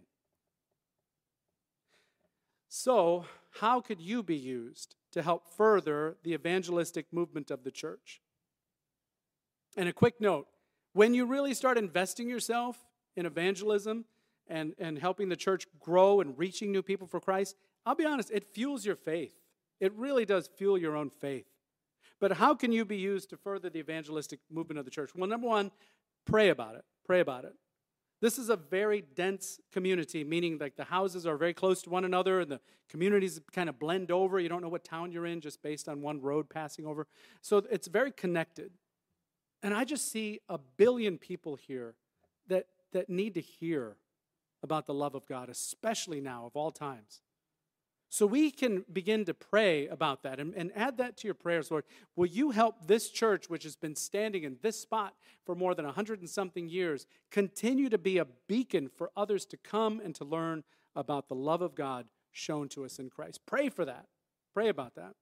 So, 2.69 3.27
how 3.61 3.81
could 3.81 4.01
you 4.01 4.23
be 4.23 4.37
used 4.37 4.97
to 5.13 5.23
help 5.23 5.47
further 5.47 6.17
the 6.23 6.33
evangelistic 6.33 7.13
movement 7.13 7.51
of 7.51 7.65
the 7.65 7.71
church? 7.71 8.23
And 9.77 9.89
a 9.89 9.93
quick 9.93 10.21
note 10.21 10.47
when 10.93 11.13
you 11.15 11.27
really 11.27 11.55
start 11.55 11.77
investing 11.77 12.29
yourself 12.29 12.79
in 13.17 13.27
evangelism 13.27 14.05
and, 14.49 14.75
and 14.79 14.99
helping 14.99 15.29
the 15.29 15.37
church 15.37 15.67
grow 15.81 16.21
and 16.21 16.39
reaching 16.39 16.73
new 16.73 16.83
people 16.83 17.07
for 17.07 17.21
Christ, 17.21 17.57
I'll 17.87 17.95
be 17.95 18.05
honest, 18.05 18.31
it 18.31 18.45
fuels 18.53 18.85
your 18.85 18.97
faith. 18.97 19.35
It 19.81 19.93
really 19.95 20.25
does 20.25 20.49
fuel 20.57 20.79
your 20.79 20.97
own 20.97 21.11
faith. 21.11 21.47
But 22.21 22.33
how 22.33 22.55
can 22.55 22.71
you 22.71 22.85
be 22.85 22.97
used 22.97 23.31
to 23.31 23.37
further 23.37 23.69
the 23.69 23.81
evangelistic 23.81 24.39
movement 24.51 24.79
of 24.79 24.85
the 24.85 24.91
church? 24.91 25.11
Well, 25.15 25.29
number 25.29 25.49
one, 25.49 25.73
pray 26.25 26.51
about 26.51 26.77
it. 26.77 26.85
Pray 27.05 27.21
about 27.21 27.45
it. 27.45 27.55
This 28.21 28.39
is 28.39 28.49
a 28.49 28.57
very 28.57 29.03
dense 29.17 29.59
community, 29.73 30.23
meaning 30.23 30.57
like 30.61 30.77
the 30.77 30.85
houses 30.85 31.27
are 31.27 31.37
very 31.37 31.53
close 31.53 31.83
to 31.83 31.91
one 31.91 32.05
another 32.05 32.39
and 32.39 32.53
the 32.53 32.61
communities 32.89 33.41
kind 33.53 33.69
of 33.69 33.81
blend 33.81 34.13
over. 34.13 34.39
You 34.39 34.49
don't 34.49 34.63
know 34.63 34.69
what 34.69 34.85
town 34.85 35.11
you're 35.11 35.27
in 35.27 35.41
just 35.41 35.61
based 35.61 35.89
on 35.89 36.01
one 36.01 36.21
road 36.21 36.49
passing 36.49 36.87
over. 36.87 37.09
So 37.41 37.65
it's 37.69 37.89
very 37.89 38.13
connected. 38.13 38.71
And 39.65 39.75
I 39.75 39.83
just 39.83 40.13
see 40.13 40.39
a 40.49 40.59
billion 40.59 41.19
people 41.19 41.57
here 41.57 41.97
that, 42.47 42.67
that 42.93 43.11
need 43.11 43.35
to 43.35 43.41
hear 43.41 43.97
about 44.63 44.87
the 44.87 44.95
love 44.95 45.15
of 45.15 45.27
God, 45.27 45.49
especially 45.49 46.21
now 46.21 46.47
of 46.47 46.57
all 46.57 46.71
times. 46.71 47.23
So 48.09 48.27
we 48.27 48.51
can 48.51 48.85
begin 48.93 49.25
to 49.25 49.33
pray 49.33 49.87
about 49.89 50.23
that 50.25 50.39
and, 50.39 50.53
and 50.55 50.71
add 50.77 50.99
that 50.99 51.17
to 51.17 51.27
your 51.27 51.35
prayers, 51.35 51.71
Lord. 51.71 51.85
Will 52.15 52.27
you 52.27 52.51
help 52.51 52.87
this 52.87 53.09
church, 53.09 53.49
which 53.49 53.63
has 53.63 53.75
been 53.75 53.97
standing 53.97 54.45
in 54.45 54.59
this 54.61 54.79
spot 54.79 55.15
for 55.47 55.55
more 55.55 55.75
than 55.75 55.87
a 55.87 55.93
hundred 55.93 56.21
and 56.21 56.29
something 56.29 56.69
years, 56.69 57.07
continue 57.31 57.89
to 57.89 57.97
be 57.97 58.19
a 58.19 58.27
beacon 58.49 58.91
for 58.95 59.11
others 59.17 59.47
to 59.47 59.57
come 59.57 59.99
and 59.99 60.15
to 60.17 60.27
learn 60.27 60.63
about 60.95 61.29
the 61.29 61.35
love 61.35 61.63
of 61.63 61.75
God 61.75 62.07
shown 62.33 62.69
to 62.69 62.85
us 62.85 62.99
in 62.99 63.09
Christ? 63.09 63.41
Pray 63.47 63.71
for 63.71 63.87
that. 63.87 64.05
Pray 64.53 64.69
about 64.69 64.95
that. 64.97 65.15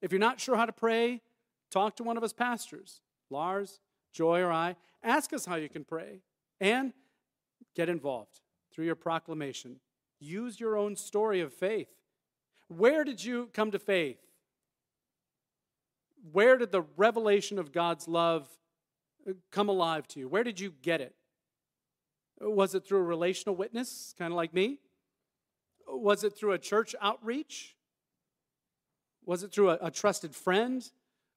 If 0.00 0.12
you're 0.12 0.20
not 0.20 0.38
sure 0.38 0.54
how 0.54 0.66
to 0.66 0.72
pray, 0.72 1.22
talk 1.72 1.96
to 1.96 2.04
one 2.04 2.16
of 2.16 2.22
us 2.22 2.32
pastors, 2.32 3.00
Lars, 3.30 3.80
Joy, 4.12 4.42
or 4.42 4.52
I. 4.52 4.76
Ask 5.02 5.32
us 5.32 5.44
how 5.44 5.56
you 5.56 5.68
can 5.68 5.82
pray 5.82 6.20
and 6.60 6.92
get 7.78 7.88
involved 7.88 8.40
through 8.72 8.86
your 8.86 8.96
proclamation. 8.96 9.76
Use 10.18 10.58
your 10.58 10.76
own 10.76 10.96
story 10.96 11.40
of 11.40 11.54
faith. 11.54 11.86
Where 12.66 13.04
did 13.04 13.24
you 13.24 13.50
come 13.52 13.70
to 13.70 13.78
faith? 13.78 14.18
Where 16.32 16.58
did 16.58 16.72
the 16.72 16.82
revelation 16.96 17.56
of 17.56 17.70
God's 17.70 18.08
love 18.08 18.48
uh, 19.28 19.34
come 19.52 19.68
alive 19.68 20.08
to 20.08 20.18
you? 20.18 20.28
Where 20.28 20.42
did 20.42 20.58
you 20.58 20.74
get 20.82 21.00
it? 21.00 21.14
Was 22.40 22.74
it 22.74 22.84
through 22.84 22.98
a 22.98 23.04
relational 23.04 23.54
witness, 23.54 24.12
kind 24.18 24.32
of 24.32 24.36
like 24.36 24.52
me? 24.52 24.80
Was 25.86 26.24
it 26.24 26.36
through 26.36 26.52
a 26.52 26.58
church 26.58 26.96
outreach? 27.00 27.76
Was 29.24 29.44
it 29.44 29.52
through 29.52 29.70
a, 29.70 29.78
a 29.82 29.90
trusted 29.92 30.34
friend? 30.34 30.90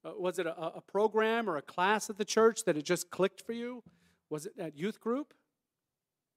Uh, 0.03 0.13
was 0.17 0.39
it 0.39 0.47
a, 0.47 0.59
a 0.59 0.81
program 0.81 1.47
or 1.47 1.57
a 1.57 1.61
class 1.61 2.09
at 2.09 2.17
the 2.17 2.25
church 2.25 2.65
that 2.65 2.77
it 2.77 2.83
just 2.83 3.11
clicked 3.11 3.41
for 3.45 3.53
you? 3.53 3.83
Was 4.31 4.47
it 4.47 4.53
at 4.57 4.75
youth 4.75 4.99
group? 4.99 5.35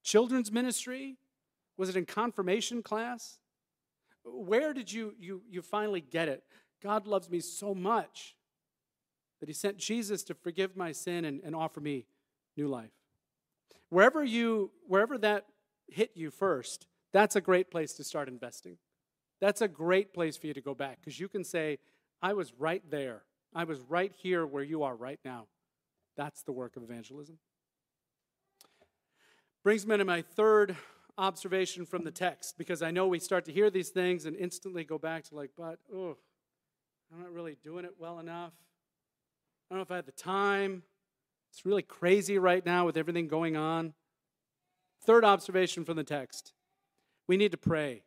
Children's 0.05 0.53
ministry? 0.53 1.17
Was 1.77 1.88
it 1.88 1.97
in 1.97 2.07
confirmation 2.07 2.83
class? 2.83 3.38
Where 4.25 4.73
did 4.73 4.93
you, 4.93 5.14
you, 5.19 5.43
you 5.51 5.62
finally 5.62 6.01
get 6.01 6.29
it? 6.29 6.45
God 6.83 7.07
loves 7.07 7.29
me 7.29 7.40
so 7.40 7.75
much 7.75 8.37
that 9.40 9.49
He 9.49 9.55
sent 9.55 9.79
Jesus 9.79 10.23
to 10.25 10.35
forgive 10.35 10.77
my 10.77 10.93
sin 10.93 11.25
and, 11.25 11.40
and 11.43 11.57
offer 11.57 11.81
me 11.81 12.07
new 12.57 12.69
life. 12.69 12.93
Wherever 13.88 14.23
you, 14.23 14.71
wherever 14.87 15.19
that 15.19 15.47
hit 15.88 16.12
you 16.14 16.31
first, 16.31 16.87
that's 17.12 17.37
a 17.37 17.40
great 17.40 17.71
place 17.71 17.95
to 17.95 18.05
start 18.05 18.29
investing. 18.29 18.77
That's 19.40 19.62
a 19.62 19.69
great 19.69 20.14
place 20.14 20.37
for 20.37 20.47
you 20.47 20.55
to 20.55 20.61
go 20.61 20.75
back 20.75 20.99
because 21.01 21.19
you 21.19 21.29
can 21.29 21.45
say, 21.45 21.79
I 22.23 22.33
was 22.35 22.53
right 22.59 22.83
there. 22.90 23.23
I 23.55 23.64
was 23.64 23.81
right 23.81 24.12
here 24.17 24.47
where 24.47 24.62
you 24.62 24.83
are 24.83 24.95
right 24.95 25.21
now. 25.25 25.47
That's 26.17 26.43
the 26.43 26.53
work 26.53 26.77
of 26.77 26.83
evangelism. 26.83 27.38
Brings 29.64 29.87
me 29.87 29.96
to 29.96 30.05
my 30.05 30.22
third 30.22 30.77
observation 31.18 31.87
from 31.87 32.05
the 32.05 32.11
text 32.12 32.57
because 32.59 32.83
I 32.83 32.92
know 32.92 33.09
we 33.09 33.18
start 33.18 33.46
to 33.46 33.53
hear 33.53 33.70
these 33.70 33.88
things 33.88 34.27
and 34.27 34.37
instantly 34.37 34.85
go 34.85 34.98
back 34.98 35.24
to, 35.24 35.35
like, 35.35 35.50
but, 35.57 35.81
oh, 35.92 36.16
I'm 37.12 37.20
not 37.20 37.33
really 37.33 37.57
doing 37.64 37.85
it 37.85 37.94
well 37.98 38.20
enough. 38.20 38.53
I 39.70 39.74
don't 39.74 39.79
know 39.79 39.83
if 39.83 39.90
I 39.90 39.96
had 39.96 40.07
the 40.07 40.12
time. 40.12 40.83
It's 41.50 41.64
really 41.64 41.83
crazy 41.83 42.38
right 42.38 42.64
now 42.64 42.85
with 42.85 42.96
everything 42.96 43.27
going 43.27 43.57
on. 43.57 43.94
Third 45.05 45.24
observation 45.24 45.85
from 45.85 45.96
the 45.96 46.05
text 46.05 46.53
we 47.27 47.37
need 47.37 47.53
to 47.53 47.59
pray 47.59 48.05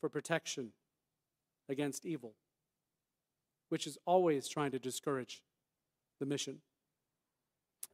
for 0.00 0.08
protection 0.08 0.72
against 1.68 2.06
evil 2.06 2.34
which 3.68 3.86
is 3.86 3.98
always 4.06 4.48
trying 4.48 4.70
to 4.70 4.78
discourage 4.78 5.42
the 6.20 6.26
mission. 6.26 6.60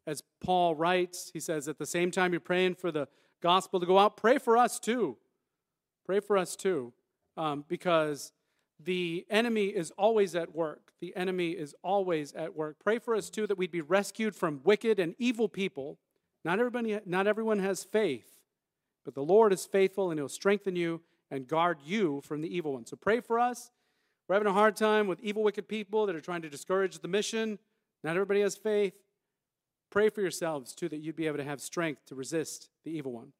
As 0.07 0.23
Paul 0.41 0.75
writes, 0.75 1.31
he 1.33 1.41
says, 1.41 1.69
at 1.69 1.79
the 1.79 1.87
same 1.87 2.11
time 2.11 2.33
you're 2.33 2.41
praying 2.41 2.75
for 2.75 2.93
the 2.93 3.09
gospel 3.41 3.81
to 3.81 3.87
go 3.87 3.99
out, 3.99 4.17
pray 4.17 4.39
for 4.39 4.57
us 4.57 4.79
too. 4.79 5.17
Pray 6.05 6.21
for 6.21 6.37
us 6.37 6.57
too, 6.57 6.93
um, 7.37 7.65
because 7.67 8.33
the 8.83 9.25
enemy 9.31 9.67
is 9.67 9.91
always 9.93 10.35
at 10.35 10.55
work. 10.55 10.93
The 11.01 11.17
enemy 11.17 11.51
is 11.53 11.75
always 11.83 12.33
at 12.35 12.55
work. 12.55 12.77
Pray 12.83 12.99
for 12.99 13.15
us 13.15 13.31
too 13.31 13.47
that 13.47 13.57
we'd 13.57 13.71
be 13.71 13.81
rescued 13.81 14.35
from 14.35 14.61
wicked 14.65 14.99
and 14.99 15.15
evil 15.19 15.49
people. 15.49 15.99
Not 16.45 16.59
everybody, 16.59 16.99
not 17.07 17.27
everyone 17.27 17.59
has 17.61 17.85
faith, 17.85 18.41
but 19.05 19.15
the 19.15 19.23
Lord 19.23 19.53
is 19.53 19.65
faithful 19.65 20.11
and 20.11 20.19
He'll 20.19 20.29
strengthen 20.29 20.77
you 20.77 21.01
and 21.31 21.49
guard 21.49 21.79
you 21.85 22.21
from 22.23 22.43
the 22.43 22.55
evil 22.55 22.75
one. 22.75 22.85
So 22.85 22.97
pray 22.97 23.21
for 23.21 23.39
us. 23.39 23.71
We're 24.29 24.35
having 24.35 24.49
a 24.49 24.53
hard 24.53 24.77
time 24.77 25.07
with 25.07 25.21
evil, 25.21 25.43
wicked 25.43 25.69
people 25.69 26.07
that 26.07 26.17
are 26.17 26.21
trying 26.21 26.43
to 26.43 26.51
discourage 26.51 26.99
the 26.99 27.09
mission. 27.09 27.59
Not 28.03 28.17
everybody 28.17 28.41
has 28.41 28.57
faith. 28.57 28.95
Pray 29.95 30.09
for 30.09 30.23
yourselves, 30.23 30.75
too, 30.75 30.89
that 30.89 30.97
you'd 30.97 31.15
be 31.15 31.29
able 31.29 31.37
to 31.37 31.45
have 31.45 31.61
strength 31.61 32.05
to 32.07 32.17
resist 32.17 32.69
the 32.83 32.91
evil 32.91 33.13
one. 33.13 33.33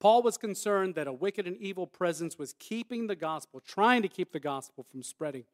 Paul 0.00 0.20
was 0.20 0.36
concerned 0.36 0.96
that 0.96 1.06
a 1.06 1.12
wicked 1.12 1.46
and 1.46 1.56
evil 1.58 1.86
presence 1.86 2.36
was 2.36 2.56
keeping 2.58 3.06
the 3.06 3.14
gospel, 3.14 3.60
trying 3.60 4.02
to 4.02 4.08
keep 4.08 4.32
the 4.32 4.40
gospel 4.40 4.84
from 4.90 5.04
spreading. 5.04 5.44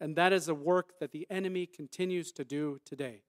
And 0.00 0.14
that 0.14 0.32
is 0.32 0.46
a 0.46 0.54
work 0.54 1.00
that 1.00 1.10
the 1.10 1.26
enemy 1.28 1.66
continues 1.66 2.30
to 2.34 2.44
do 2.44 2.78
today. 2.84 3.22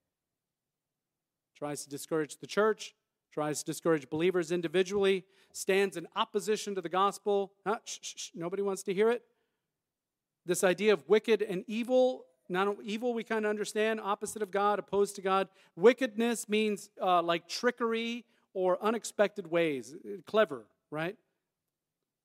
Tries 1.57 1.83
to 1.85 1.89
discourage 1.89 2.37
the 2.37 2.45
church, 2.45 2.93
tries 3.33 3.63
to 3.63 3.65
discourage 3.65 4.07
believers 4.07 4.51
individually, 4.51 5.25
stands 5.51 5.97
in 5.97 6.07
opposition 6.15 6.75
to 6.75 6.81
the 6.81 6.89
gospel. 6.89 7.53
Huh? 7.65 7.79
Shh, 7.85 7.97
shh, 8.03 8.13
shh, 8.17 8.29
nobody 8.35 8.61
wants 8.61 8.83
to 8.83 8.93
hear 8.93 9.09
it. 9.09 9.23
This 10.45 10.63
idea 10.63 10.93
of 10.93 11.09
wicked 11.09 11.41
and 11.41 11.63
evil, 11.65 12.25
not 12.49 12.75
evil 12.83 13.13
we 13.13 13.23
kind 13.23 13.45
of 13.45 13.49
understand, 13.49 13.99
opposite 14.01 14.41
of 14.41 14.51
God, 14.51 14.79
opposed 14.79 15.15
to 15.15 15.21
God. 15.21 15.47
Wickedness 15.75 16.49
means 16.49 16.89
uh, 17.01 17.21
like 17.21 17.47
trickery 17.47 18.25
or 18.53 18.77
unexpected 18.83 19.47
ways, 19.47 19.95
clever, 20.25 20.65
right? 20.89 21.15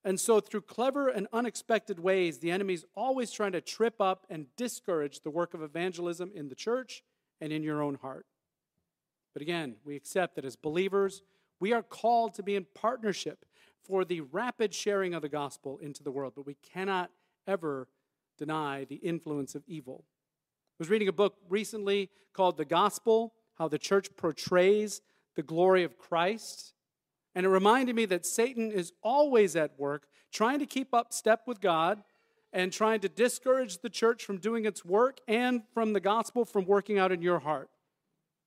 And 0.04 0.20
so, 0.20 0.40
through 0.40 0.62
clever 0.62 1.08
and 1.08 1.26
unexpected 1.32 1.98
ways, 1.98 2.38
the 2.38 2.50
enemy's 2.50 2.84
always 2.94 3.30
trying 3.30 3.52
to 3.52 3.60
trip 3.60 4.00
up 4.00 4.26
and 4.28 4.46
discourage 4.56 5.20
the 5.20 5.30
work 5.30 5.54
of 5.54 5.62
evangelism 5.62 6.30
in 6.34 6.48
the 6.48 6.54
church 6.54 7.02
and 7.40 7.52
in 7.52 7.62
your 7.62 7.82
own 7.82 7.94
heart. 7.94 8.26
But 9.32 9.42
again, 9.42 9.76
we 9.84 9.96
accept 9.96 10.36
that 10.36 10.44
as 10.44 10.56
believers, 10.56 11.22
we 11.58 11.72
are 11.72 11.82
called 11.82 12.34
to 12.34 12.42
be 12.42 12.56
in 12.56 12.66
partnership 12.74 13.44
for 13.82 14.04
the 14.04 14.20
rapid 14.20 14.74
sharing 14.74 15.14
of 15.14 15.22
the 15.22 15.28
gospel 15.28 15.78
into 15.78 16.02
the 16.02 16.10
world, 16.10 16.34
but 16.36 16.46
we 16.46 16.56
cannot 16.62 17.10
ever 17.46 17.88
deny 18.38 18.84
the 18.84 18.96
influence 18.96 19.54
of 19.54 19.62
evil. 19.66 20.04
I 20.74 20.76
was 20.80 20.90
reading 20.90 21.06
a 21.06 21.12
book 21.12 21.36
recently 21.48 22.10
called 22.32 22.56
The 22.56 22.64
Gospel 22.64 23.32
How 23.58 23.68
the 23.68 23.78
Church 23.78 24.08
Portrays 24.16 25.02
the 25.36 25.42
Glory 25.44 25.84
of 25.84 25.98
Christ. 25.98 26.72
And 27.32 27.46
it 27.46 27.48
reminded 27.48 27.94
me 27.94 28.06
that 28.06 28.26
Satan 28.26 28.72
is 28.72 28.92
always 29.00 29.54
at 29.54 29.78
work 29.78 30.08
trying 30.32 30.58
to 30.58 30.66
keep 30.66 30.92
up 30.92 31.12
step 31.12 31.42
with 31.46 31.60
God 31.60 32.02
and 32.52 32.72
trying 32.72 32.98
to 33.00 33.08
discourage 33.08 33.82
the 33.82 33.88
church 33.88 34.24
from 34.24 34.38
doing 34.38 34.64
its 34.64 34.84
work 34.84 35.20
and 35.28 35.62
from 35.72 35.92
the 35.92 36.00
gospel 36.00 36.44
from 36.44 36.64
working 36.64 36.98
out 36.98 37.12
in 37.12 37.22
your 37.22 37.38
heart. 37.38 37.70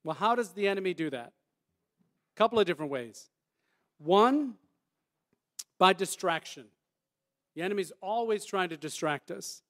Well, 0.03 0.15
how 0.15 0.35
does 0.35 0.49
the 0.49 0.67
enemy 0.67 0.93
do 0.93 1.09
that? 1.09 1.31
A 1.31 2.37
couple 2.37 2.59
of 2.59 2.65
different 2.65 2.91
ways. 2.91 3.29
One, 3.99 4.55
by 5.77 5.93
distraction. 5.93 6.65
The 7.55 7.61
enemy's 7.61 7.93
always 8.01 8.43
trying 8.43 8.67
to 8.69 8.77
distract 8.77 9.31
us. 9.31 9.61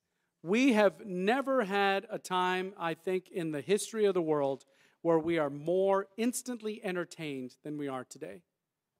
We 0.43 0.73
have 0.73 1.05
never 1.05 1.63
had 1.65 2.05
a 2.09 2.19
time, 2.19 2.73
I 2.77 2.93
think, 2.93 3.29
in 3.31 3.51
the 3.51 3.61
history 3.61 4.05
of 4.05 4.13
the 4.13 4.21
world 4.21 4.65
where 5.01 5.19
we 5.19 5.37
are 5.37 5.49
more 5.49 6.07
instantly 6.17 6.83
entertained 6.83 7.55
than 7.63 7.77
we 7.77 7.87
are 7.87 8.03
today. 8.03 8.41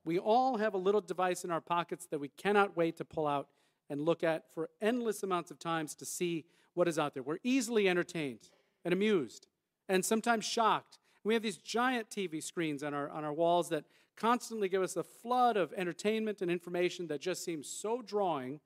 We 0.06 0.19
all 0.19 0.58
have 0.58 0.73
a 0.73 0.78
little 0.78 1.02
device 1.02 1.43
in 1.43 1.52
our 1.52 1.62
pockets 1.62 2.08
that 2.12 2.19
we 2.19 2.30
cannot 2.30 2.78
wait 2.78 2.97
to 2.97 3.06
pull 3.06 3.28
out 3.28 3.50
and 3.89 4.02
look 4.02 4.23
at 4.23 4.45
for 4.54 4.69
endless 4.82 5.23
amounts 5.23 5.52
of 5.52 5.60
times 5.60 5.95
to 5.95 6.06
see 6.06 6.45
what 6.73 6.88
is 6.88 6.97
out 6.97 7.13
there. 7.13 7.23
We're 7.23 7.39
easily 7.43 7.89
entertained 7.89 8.50
and 8.86 8.93
amused 8.93 9.47
and 9.89 10.04
sometimes 10.04 10.45
shocked. 10.45 11.00
We 11.23 11.34
have 11.34 11.43
these 11.43 11.58
giant 11.58 12.10
TV 12.10 12.41
screens 12.41 12.84
on 12.84 12.93
our, 12.93 13.10
on 13.10 13.23
our 13.23 13.34
walls 13.34 13.69
that 13.69 13.86
constantly 14.15 14.69
give 14.69 14.82
us 14.82 14.95
a 14.95 15.04
flood 15.04 15.58
of 15.58 15.73
entertainment 15.73 16.41
and 16.41 16.50
information 16.50 17.08
that 17.08 17.21
just 17.21 17.43
seems 17.43 17.69
so 17.69 18.02
drawing 18.02 18.60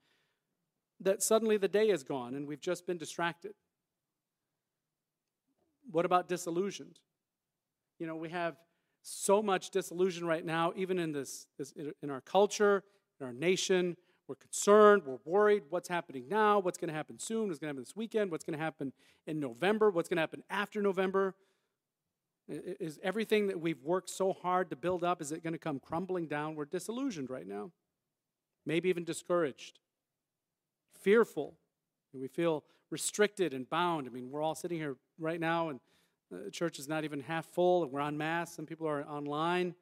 that 1.01 1.21
suddenly 1.21 1.57
the 1.57 1.67
day 1.67 1.89
is 1.89 2.03
gone 2.03 2.35
and 2.35 2.47
we've 2.47 2.61
just 2.61 2.85
been 2.85 2.97
distracted. 2.97 3.53
What 5.91 6.05
about 6.05 6.29
disillusioned? 6.29 6.99
You 7.99 8.07
know, 8.07 8.15
we 8.15 8.29
have 8.29 8.55
so 9.01 9.41
much 9.41 9.71
disillusion 9.71 10.25
right 10.25 10.45
now, 10.45 10.73
even 10.75 10.99
in 10.99 11.11
this, 11.11 11.47
this 11.57 11.73
in 12.01 12.09
our 12.09 12.21
culture, 12.21 12.83
in 13.19 13.25
our 13.25 13.33
nation. 13.33 13.97
We're 14.27 14.35
concerned, 14.35 15.03
we're 15.05 15.17
worried. 15.25 15.63
What's 15.69 15.89
happening 15.89 16.25
now? 16.29 16.59
What's 16.59 16.77
going 16.77 16.87
to 16.87 16.93
happen 16.93 17.19
soon? 17.19 17.47
What's 17.47 17.59
going 17.59 17.67
to 17.67 17.73
happen 17.73 17.83
this 17.83 17.95
weekend? 17.95 18.31
What's 18.31 18.45
going 18.45 18.57
to 18.57 18.63
happen 18.63 18.93
in 19.27 19.39
November? 19.39 19.89
What's 19.89 20.07
going 20.07 20.17
to 20.17 20.21
happen 20.21 20.43
after 20.49 20.81
November? 20.81 21.35
Is 22.47 22.99
everything 23.03 23.47
that 23.47 23.59
we've 23.59 23.81
worked 23.83 24.09
so 24.09 24.33
hard 24.33 24.69
to 24.69 24.75
build 24.75 25.03
up, 25.03 25.21
is 25.21 25.31
it 25.31 25.43
going 25.43 25.53
to 25.53 25.59
come 25.59 25.79
crumbling 25.79 26.27
down? 26.27 26.55
We're 26.55 26.65
disillusioned 26.65 27.29
right 27.29 27.47
now. 27.47 27.71
Maybe 28.65 28.89
even 28.89 29.03
discouraged, 29.03 29.79
fearful. 31.01 31.55
We 32.13 32.27
feel 32.27 32.63
restricted 32.89 33.53
and 33.53 33.69
bound. 33.69 34.07
I 34.07 34.09
mean, 34.09 34.31
we're 34.31 34.41
all 34.41 34.55
sitting 34.55 34.77
here 34.77 34.97
right 35.19 35.39
now 35.39 35.69
and 35.69 35.79
the 36.31 36.49
church 36.49 36.79
is 36.79 36.87
not 36.87 37.03
even 37.03 37.19
half 37.19 37.45
full, 37.45 37.83
and 37.83 37.91
we're 37.91 37.99
on 37.99 38.17
mass. 38.17 38.55
Some 38.55 38.65
people 38.65 38.87
are 38.87 39.03
online. 39.03 39.75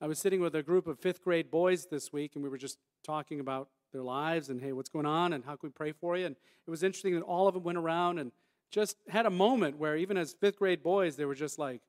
I 0.00 0.06
was 0.06 0.18
sitting 0.18 0.40
with 0.40 0.54
a 0.54 0.62
group 0.62 0.86
of 0.86 0.98
fifth 0.98 1.22
grade 1.22 1.50
boys 1.50 1.86
this 1.86 2.12
week, 2.12 2.32
and 2.34 2.44
we 2.44 2.50
were 2.50 2.58
just 2.58 2.78
talking 3.02 3.40
about 3.40 3.68
their 3.92 4.02
lives 4.02 4.50
and, 4.50 4.60
hey, 4.60 4.72
what's 4.72 4.90
going 4.90 5.06
on, 5.06 5.32
and 5.32 5.42
how 5.44 5.56
can 5.56 5.68
we 5.68 5.70
pray 5.70 5.92
for 5.92 6.18
you? 6.18 6.26
And 6.26 6.36
it 6.66 6.70
was 6.70 6.82
interesting 6.82 7.14
that 7.14 7.22
all 7.22 7.48
of 7.48 7.54
them 7.54 7.62
went 7.62 7.78
around 7.78 8.18
and 8.18 8.30
just 8.70 8.96
had 9.08 9.24
a 9.24 9.30
moment 9.30 9.78
where, 9.78 9.96
even 9.96 10.18
as 10.18 10.34
fifth 10.34 10.58
grade 10.58 10.82
boys, 10.82 11.16
they 11.16 11.24
were 11.24 11.34
just 11.34 11.58
like, 11.58 11.80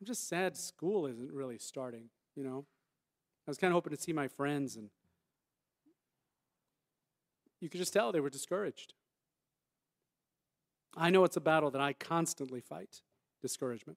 I'm 0.00 0.06
just 0.06 0.28
sad 0.28 0.56
school 0.56 1.06
isn't 1.06 1.30
really 1.30 1.58
starting, 1.58 2.04
you 2.34 2.42
know? 2.42 2.64
I 3.46 3.50
was 3.50 3.58
kind 3.58 3.70
of 3.70 3.74
hoping 3.74 3.94
to 3.94 4.00
see 4.00 4.14
my 4.14 4.28
friends, 4.28 4.76
and 4.76 4.88
you 7.64 7.70
could 7.70 7.80
just 7.80 7.94
tell 7.94 8.12
they 8.12 8.20
were 8.20 8.28
discouraged. 8.28 8.92
I 10.94 11.08
know 11.08 11.24
it's 11.24 11.38
a 11.38 11.40
battle 11.40 11.70
that 11.70 11.80
I 11.80 11.94
constantly 11.94 12.60
fight 12.60 13.00
discouragement. 13.40 13.96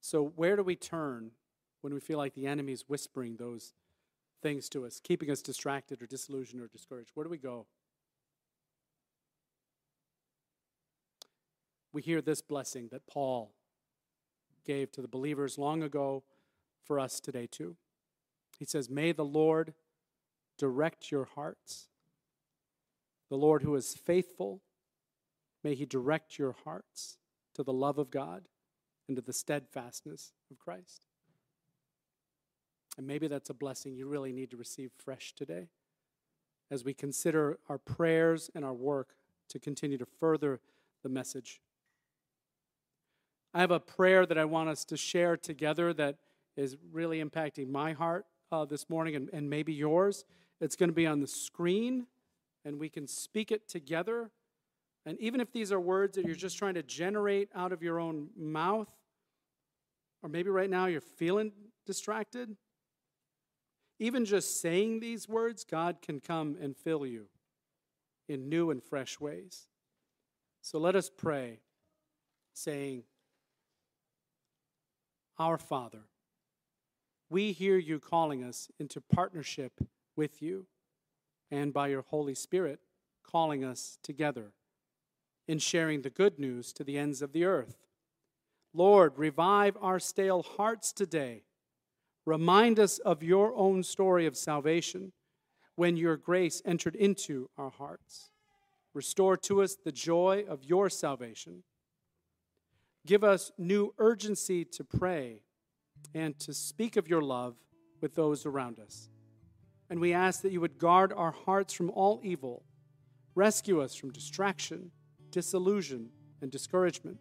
So, 0.00 0.32
where 0.34 0.56
do 0.56 0.64
we 0.64 0.74
turn 0.74 1.30
when 1.82 1.94
we 1.94 2.00
feel 2.00 2.18
like 2.18 2.34
the 2.34 2.48
enemy 2.48 2.72
is 2.72 2.84
whispering 2.88 3.36
those 3.36 3.74
things 4.42 4.68
to 4.70 4.84
us, 4.84 5.00
keeping 5.00 5.30
us 5.30 5.40
distracted 5.40 6.02
or 6.02 6.06
disillusioned 6.06 6.60
or 6.60 6.66
discouraged? 6.66 7.12
Where 7.14 7.22
do 7.22 7.30
we 7.30 7.38
go? 7.38 7.66
We 11.92 12.02
hear 12.02 12.20
this 12.20 12.42
blessing 12.42 12.88
that 12.90 13.06
Paul 13.06 13.52
gave 14.66 14.90
to 14.92 15.00
the 15.00 15.06
believers 15.06 15.58
long 15.58 15.84
ago 15.84 16.24
for 16.82 16.98
us 16.98 17.20
today, 17.20 17.46
too. 17.46 17.76
He 18.58 18.64
says, 18.64 18.90
May 18.90 19.12
the 19.12 19.24
Lord 19.24 19.74
direct 20.58 21.10
your 21.10 21.24
hearts. 21.24 21.88
The 23.30 23.36
Lord 23.36 23.62
who 23.62 23.74
is 23.74 23.94
faithful 23.94 24.60
May 25.64 25.74
He 25.74 25.86
direct 25.86 26.38
your 26.38 26.54
hearts 26.64 27.16
to 27.54 27.62
the 27.62 27.72
love 27.72 27.98
of 27.98 28.10
God 28.10 28.44
and 29.08 29.16
to 29.16 29.22
the 29.22 29.32
steadfastness 29.32 30.32
of 30.50 30.58
Christ. 30.58 31.00
And 32.98 33.06
maybe 33.06 33.26
that's 33.26 33.50
a 33.50 33.54
blessing 33.54 33.96
you 33.96 34.06
really 34.06 34.32
need 34.32 34.50
to 34.50 34.56
receive 34.56 34.92
fresh 34.96 35.32
today 35.34 35.68
as 36.70 36.84
we 36.84 36.94
consider 36.94 37.58
our 37.68 37.78
prayers 37.78 38.50
and 38.54 38.64
our 38.64 38.74
work 38.74 39.16
to 39.48 39.58
continue 39.58 39.98
to 39.98 40.06
further 40.20 40.60
the 41.02 41.08
message. 41.08 41.60
I 43.52 43.60
have 43.60 43.70
a 43.70 43.80
prayer 43.80 44.26
that 44.26 44.38
I 44.38 44.44
want 44.44 44.68
us 44.68 44.84
to 44.86 44.96
share 44.96 45.36
together 45.36 45.92
that 45.94 46.16
is 46.56 46.76
really 46.92 47.22
impacting 47.22 47.68
my 47.68 47.92
heart 47.92 48.26
uh, 48.52 48.64
this 48.64 48.88
morning 48.88 49.16
and, 49.16 49.30
and 49.32 49.50
maybe 49.50 49.72
yours. 49.72 50.24
It's 50.64 50.76
going 50.76 50.88
to 50.88 50.94
be 50.94 51.06
on 51.06 51.20
the 51.20 51.26
screen, 51.26 52.06
and 52.64 52.80
we 52.80 52.88
can 52.88 53.06
speak 53.06 53.52
it 53.52 53.68
together 53.68 54.30
and 55.06 55.20
even 55.20 55.40
if 55.40 55.52
these 55.52 55.70
are 55.70 55.80
words 55.80 56.16
that 56.16 56.24
you're 56.24 56.34
just 56.34 56.56
trying 56.56 56.74
to 56.74 56.82
generate 56.82 57.50
out 57.54 57.72
of 57.72 57.82
your 57.82 57.98
own 58.00 58.28
mouth, 58.36 58.88
or 60.22 60.28
maybe 60.28 60.48
right 60.48 60.70
now 60.70 60.86
you're 60.86 61.00
feeling 61.00 61.52
distracted, 61.84 62.56
even 63.98 64.24
just 64.24 64.60
saying 64.60 65.00
these 65.00 65.28
words, 65.28 65.64
God 65.64 66.00
can 66.00 66.20
come 66.20 66.56
and 66.60 66.76
fill 66.76 67.04
you 67.04 67.26
in 68.28 68.48
new 68.48 68.70
and 68.70 68.82
fresh 68.82 69.20
ways. 69.20 69.68
So 70.62 70.78
let 70.78 70.96
us 70.96 71.10
pray, 71.14 71.60
saying, 72.54 73.04
Our 75.38 75.58
Father, 75.58 76.04
we 77.28 77.52
hear 77.52 77.76
you 77.76 78.00
calling 78.00 78.42
us 78.42 78.70
into 78.80 79.02
partnership 79.02 79.72
with 80.16 80.42
you, 80.42 80.66
and 81.50 81.72
by 81.72 81.88
your 81.88 82.02
Holy 82.02 82.34
Spirit, 82.34 82.80
calling 83.22 83.64
us 83.64 83.98
together 84.02 84.52
in 85.46 85.58
sharing 85.58 86.02
the 86.02 86.10
good 86.10 86.38
news 86.38 86.72
to 86.72 86.84
the 86.84 86.98
ends 86.98 87.22
of 87.22 87.32
the 87.32 87.44
earth. 87.44 87.76
Lord, 88.72 89.12
revive 89.16 89.76
our 89.80 89.98
stale 89.98 90.42
hearts 90.42 90.92
today. 90.92 91.44
Remind 92.26 92.80
us 92.80 92.98
of 92.98 93.22
your 93.22 93.54
own 93.54 93.82
story 93.82 94.26
of 94.26 94.36
salvation 94.36 95.12
when 95.76 95.96
your 95.96 96.16
grace 96.16 96.62
entered 96.64 96.94
into 96.94 97.50
our 97.58 97.70
hearts. 97.70 98.30
Restore 98.94 99.36
to 99.38 99.62
us 99.62 99.76
the 99.76 99.92
joy 99.92 100.44
of 100.48 100.64
your 100.64 100.88
salvation. 100.88 101.64
Give 103.06 103.22
us 103.22 103.52
new 103.58 103.92
urgency 103.98 104.64
to 104.64 104.84
pray 104.84 105.42
and 106.14 106.38
to 106.40 106.54
speak 106.54 106.96
of 106.96 107.08
your 107.08 107.22
love 107.22 107.56
with 108.00 108.14
those 108.14 108.46
around 108.46 108.78
us. 108.78 109.08
And 109.94 110.00
we 110.00 110.12
ask 110.12 110.42
that 110.42 110.50
you 110.50 110.60
would 110.60 110.76
guard 110.76 111.12
our 111.12 111.30
hearts 111.30 111.72
from 111.72 111.88
all 111.90 112.20
evil, 112.24 112.64
rescue 113.36 113.80
us 113.80 113.94
from 113.94 114.10
distraction 114.10 114.90
disillusion, 115.30 116.08
and 116.42 116.50
discouragement. 116.50 117.18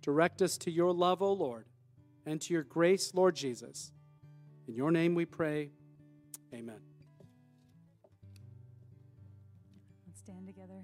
Direct 0.00 0.42
us 0.42 0.58
to 0.58 0.70
your 0.72 0.92
love, 0.92 1.22
O 1.22 1.32
Lord, 1.32 1.66
and 2.26 2.40
to 2.40 2.52
your 2.52 2.64
grace, 2.64 3.14
Lord 3.14 3.36
Jesus. 3.36 3.92
In 4.66 4.74
your 4.74 4.90
name 4.90 5.14
we 5.14 5.26
pray. 5.26 5.70
Amen. 6.52 6.80
Let's 10.08 10.18
stand 10.18 10.44
together. 10.48 10.82